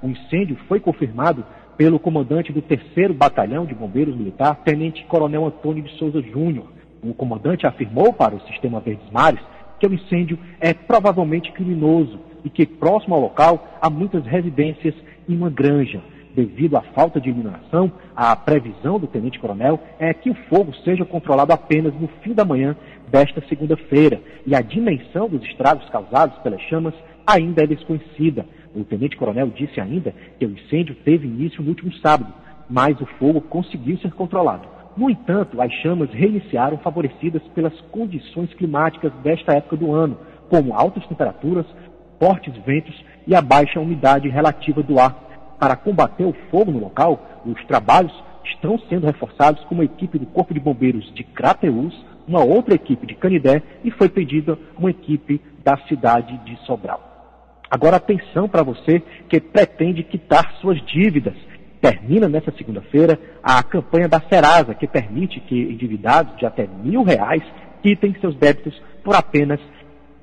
O 0.01 0.07
incêndio 0.07 0.57
foi 0.67 0.79
confirmado 0.79 1.45
pelo 1.77 1.99
comandante 1.99 2.51
do 2.51 2.61
3 2.61 3.15
Batalhão 3.15 3.65
de 3.65 3.75
Bombeiros 3.75 4.15
Militar, 4.15 4.55
Tenente 4.63 5.03
Coronel 5.05 5.45
Antônio 5.45 5.83
de 5.83 5.91
Souza 5.97 6.21
Júnior. 6.21 6.67
O 7.03 7.13
comandante 7.13 7.67
afirmou 7.67 8.13
para 8.13 8.35
o 8.35 8.41
Sistema 8.47 8.79
Verdes 8.79 9.09
Mares 9.11 9.41
que 9.79 9.85
o 9.85 9.93
incêndio 9.93 10.39
é 10.59 10.73
provavelmente 10.73 11.51
criminoso 11.51 12.19
e 12.43 12.49
que 12.49 12.65
próximo 12.65 13.15
ao 13.15 13.21
local 13.21 13.77
há 13.81 13.89
muitas 13.89 14.25
residências 14.25 14.95
e 15.27 15.35
uma 15.35 15.49
granja. 15.49 16.01
Devido 16.35 16.75
à 16.75 16.81
falta 16.81 17.21
de 17.21 17.29
iluminação, 17.29 17.89
a 18.13 18.35
previsão 18.35 18.99
do 18.99 19.07
Tenente 19.07 19.39
Coronel 19.39 19.79
é 19.97 20.13
que 20.13 20.29
o 20.29 20.35
fogo 20.49 20.75
seja 20.83 21.05
controlado 21.05 21.53
apenas 21.53 21.93
no 21.93 22.09
fim 22.21 22.33
da 22.33 22.43
manhã 22.43 22.75
desta 23.07 23.41
segunda-feira 23.47 24.19
e 24.45 24.53
a 24.53 24.59
dimensão 24.59 25.29
dos 25.29 25.41
estragos 25.45 25.87
causados 25.89 26.37
pelas 26.39 26.59
chamas 26.63 26.93
ainda 27.25 27.63
é 27.63 27.67
desconhecida. 27.67 28.45
O 28.75 28.83
tenente-coronel 28.83 29.47
disse 29.47 29.79
ainda 29.79 30.13
que 30.37 30.45
o 30.45 30.51
incêndio 30.51 30.93
teve 31.05 31.25
início 31.25 31.63
no 31.63 31.69
último 31.69 31.93
sábado, 31.99 32.33
mas 32.69 32.99
o 32.99 33.05
fogo 33.17 33.39
conseguiu 33.39 33.97
ser 33.99 34.11
controlado. 34.11 34.67
No 34.97 35.09
entanto, 35.09 35.61
as 35.61 35.71
chamas 35.75 36.09
reiniciaram 36.11 36.77
favorecidas 36.79 37.43
pelas 37.53 37.79
condições 37.91 38.53
climáticas 38.55 39.13
desta 39.23 39.53
época 39.53 39.77
do 39.77 39.93
ano, 39.93 40.17
como 40.49 40.73
altas 40.73 41.05
temperaturas, 41.07 41.65
fortes 42.19 42.53
ventos 42.65 42.93
e 43.25 43.33
a 43.33 43.41
baixa 43.41 43.79
umidade 43.79 44.27
relativa 44.27 44.83
do 44.83 44.99
ar. 44.99 45.23
Para 45.59 45.75
combater 45.75 46.25
o 46.25 46.35
fogo 46.51 46.71
no 46.71 46.79
local, 46.79 47.41
os 47.45 47.63
trabalhos 47.65 48.13
estão 48.43 48.77
sendo 48.89 49.05
reforçados 49.05 49.63
com 49.65 49.75
uma 49.75 49.85
equipe 49.85 50.19
do 50.19 50.25
Corpo 50.25 50.53
de 50.53 50.59
Bombeiros 50.59 51.11
de 51.13 51.23
Crateús, 51.23 51.93
uma 52.27 52.43
outra 52.43 52.75
equipe 52.75 53.05
de 53.05 53.15
Canidé 53.15 53.61
e 53.83 53.91
foi 53.91 54.09
pedida 54.09 54.57
uma 54.77 54.89
equipe 54.89 55.41
da 55.63 55.77
cidade 55.87 56.37
de 56.45 56.57
Sobral. 56.65 57.15
Agora 57.69 57.97
atenção 57.97 58.47
para 58.47 58.63
você 58.63 59.01
que 59.27 59.39
pretende 59.39 60.03
quitar 60.03 60.53
suas 60.61 60.79
dívidas. 60.85 61.35
Termina 61.81 62.27
nessa 62.27 62.51
segunda-feira 62.51 63.19
a 63.43 63.61
campanha 63.63 64.07
da 64.07 64.21
Serasa, 64.21 64.73
que 64.73 64.87
permite 64.87 65.39
que 65.39 65.55
endividados 65.55 66.37
de 66.37 66.45
até 66.45 66.67
mil 66.67 67.03
reais 67.03 67.43
quitem 67.81 68.15
seus 68.19 68.35
débitos 68.35 68.81
por 69.03 69.15
apenas 69.15 69.59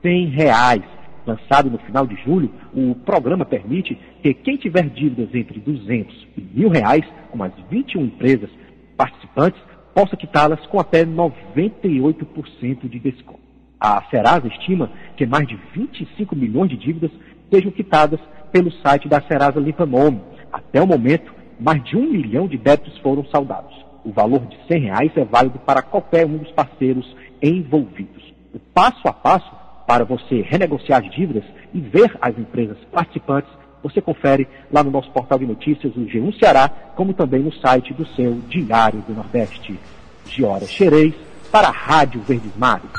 cem 0.01 0.27
reais. 0.27 0.83
Lançado 1.27 1.71
no 1.71 1.79
final 1.79 2.07
de 2.07 2.17
julho, 2.17 2.51
o 2.75 2.95
programa 2.95 3.45
permite 3.45 3.97
que 4.23 4.35
quem 4.35 4.57
tiver 4.57 4.89
dívidas 4.89 5.33
entre 5.35 5.61
200 5.61 6.29
e 6.37 6.41
mil 6.41 6.69
reais, 6.69 7.05
com 7.31 7.43
as 7.43 7.53
21 7.71 8.07
empresas 8.07 8.51
participantes, 8.97 9.61
possa 9.95 10.17
quitá-las 10.17 10.65
com 10.67 10.81
até 10.81 11.05
98% 11.05 12.89
de 12.89 12.99
desconto. 12.99 13.41
A 13.79 14.03
Serasa 14.11 14.49
estima 14.49 14.91
que 15.17 15.27
mais 15.27 15.47
de 15.47 15.59
25 15.75 16.35
milhões 16.35 16.71
de 16.71 16.77
dívidas 16.77 17.11
sejam 17.53 17.71
quitadas 17.71 18.21
pelo 18.51 18.73
site 18.73 19.09
da 19.09 19.21
Serasa 19.23 19.61
Limpa 19.61 19.87
Nome. 19.87 20.21
Até 20.53 20.81
o 20.81 20.87
momento, 20.87 21.33
mais 21.59 21.83
de 21.85 21.97
um 21.97 22.11
milhão 22.11 22.49
de 22.49 22.59
débitos 22.59 22.97
foram 22.99 23.25
saldados. 23.27 23.75
O 24.05 24.11
valor 24.11 24.41
de 24.47 24.57
100 24.67 24.81
reais 24.81 25.13
é 25.17 25.25
válido 25.25 25.59
para 25.61 25.83
qualquer 25.83 26.27
um 26.27 26.39
dos 26.39 26.51
parceiros 26.53 27.17
envolvidos. 27.41 28.33
O 28.53 28.59
passo 28.59 29.07
a 29.07 29.13
passo 29.13 29.62
para 29.87 30.05
você 30.05 30.43
renegociar 30.43 31.05
as 31.05 31.11
dívidas 31.11 31.45
e 31.73 31.81
ver 31.81 32.17
as 32.21 32.37
empresas 32.39 32.79
participantes, 32.91 33.51
você 33.83 34.01
confere 34.01 34.47
lá 34.73 34.83
no 34.83 34.91
nosso 34.91 35.11
portal 35.11 35.39
de 35.39 35.47
notícias, 35.47 35.95
o 35.97 36.01
G1 36.01 36.39
Ceará, 36.39 36.69
como 36.95 37.13
também 37.13 37.43
no 37.43 37.53
site 37.53 37.93
do 37.93 38.07
seu 38.15 38.41
Diário 38.49 39.03
do 39.07 39.15
Nordeste. 39.15 39.79
Giora 40.27 40.67
Xerez, 40.67 41.15
para 41.51 41.69
a 41.69 41.73
Rádio 41.73 42.21
Verdes 42.23 42.53
Mares. 42.57 42.91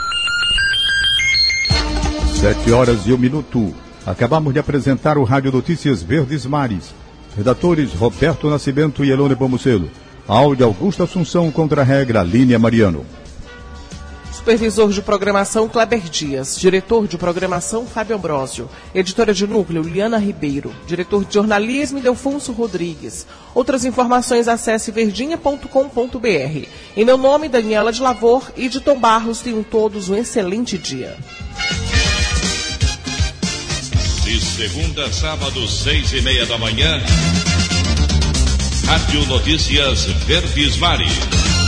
Sete 2.35 2.71
horas 2.71 3.07
e 3.07 3.13
um 3.13 3.17
minuto. 3.17 3.73
Acabamos 4.05 4.53
de 4.53 4.59
apresentar 4.59 5.17
o 5.17 5.23
Rádio 5.23 5.51
Notícias 5.51 6.03
Verdes 6.03 6.45
Mares. 6.45 6.93
Redatores 7.35 7.93
Roberto 7.93 8.49
Nascimento 8.49 9.03
e 9.05 9.09
Elone 9.09 9.35
Pomucelo. 9.35 9.89
Áudio 10.27 10.65
Augusto 10.65 11.03
Assunção 11.03 11.49
contra 11.49 11.81
a 11.81 11.85
regra 11.85 12.21
Línia 12.21 12.59
Mariano. 12.59 13.05
Supervisor 14.43 14.91
de 14.91 15.01
programação 15.01 15.69
Kleber 15.69 16.01
Dias. 16.09 16.59
Diretor 16.59 17.07
de 17.07 17.17
programação 17.17 17.85
Fábio 17.85 18.17
Ambrosio. 18.17 18.69
Editora 18.93 19.33
de 19.33 19.47
núcleo 19.47 19.81
Liana 19.81 20.17
Ribeiro. 20.17 20.75
Diretor 20.85 21.23
de 21.23 21.35
jornalismo 21.35 22.01
Delfonso 22.01 22.51
Rodrigues. 22.51 23.25
Outras 23.55 23.85
informações 23.85 24.49
acesse 24.49 24.91
verdinha.com.br. 24.91 26.67
Em 26.97 27.05
meu 27.05 27.17
nome, 27.17 27.47
Daniela 27.47 27.93
de 27.93 28.01
Lavor 28.01 28.51
e 28.57 28.67
de 28.67 28.81
Tom 28.81 28.99
Barros, 28.99 29.39
tenham 29.39 29.63
todos 29.63 30.09
um 30.09 30.15
excelente 30.15 30.77
dia. 30.77 31.15
De 34.25 34.41
segunda 34.41 35.05
a 35.05 35.13
sábado, 35.13 35.65
seis 35.69 36.11
e 36.11 36.21
meia 36.21 36.45
da 36.45 36.57
manhã. 36.57 37.01
Rádio 38.87 39.25
Notícias 39.25 40.03
Verdes 40.27 40.75
Mares. 40.75 41.62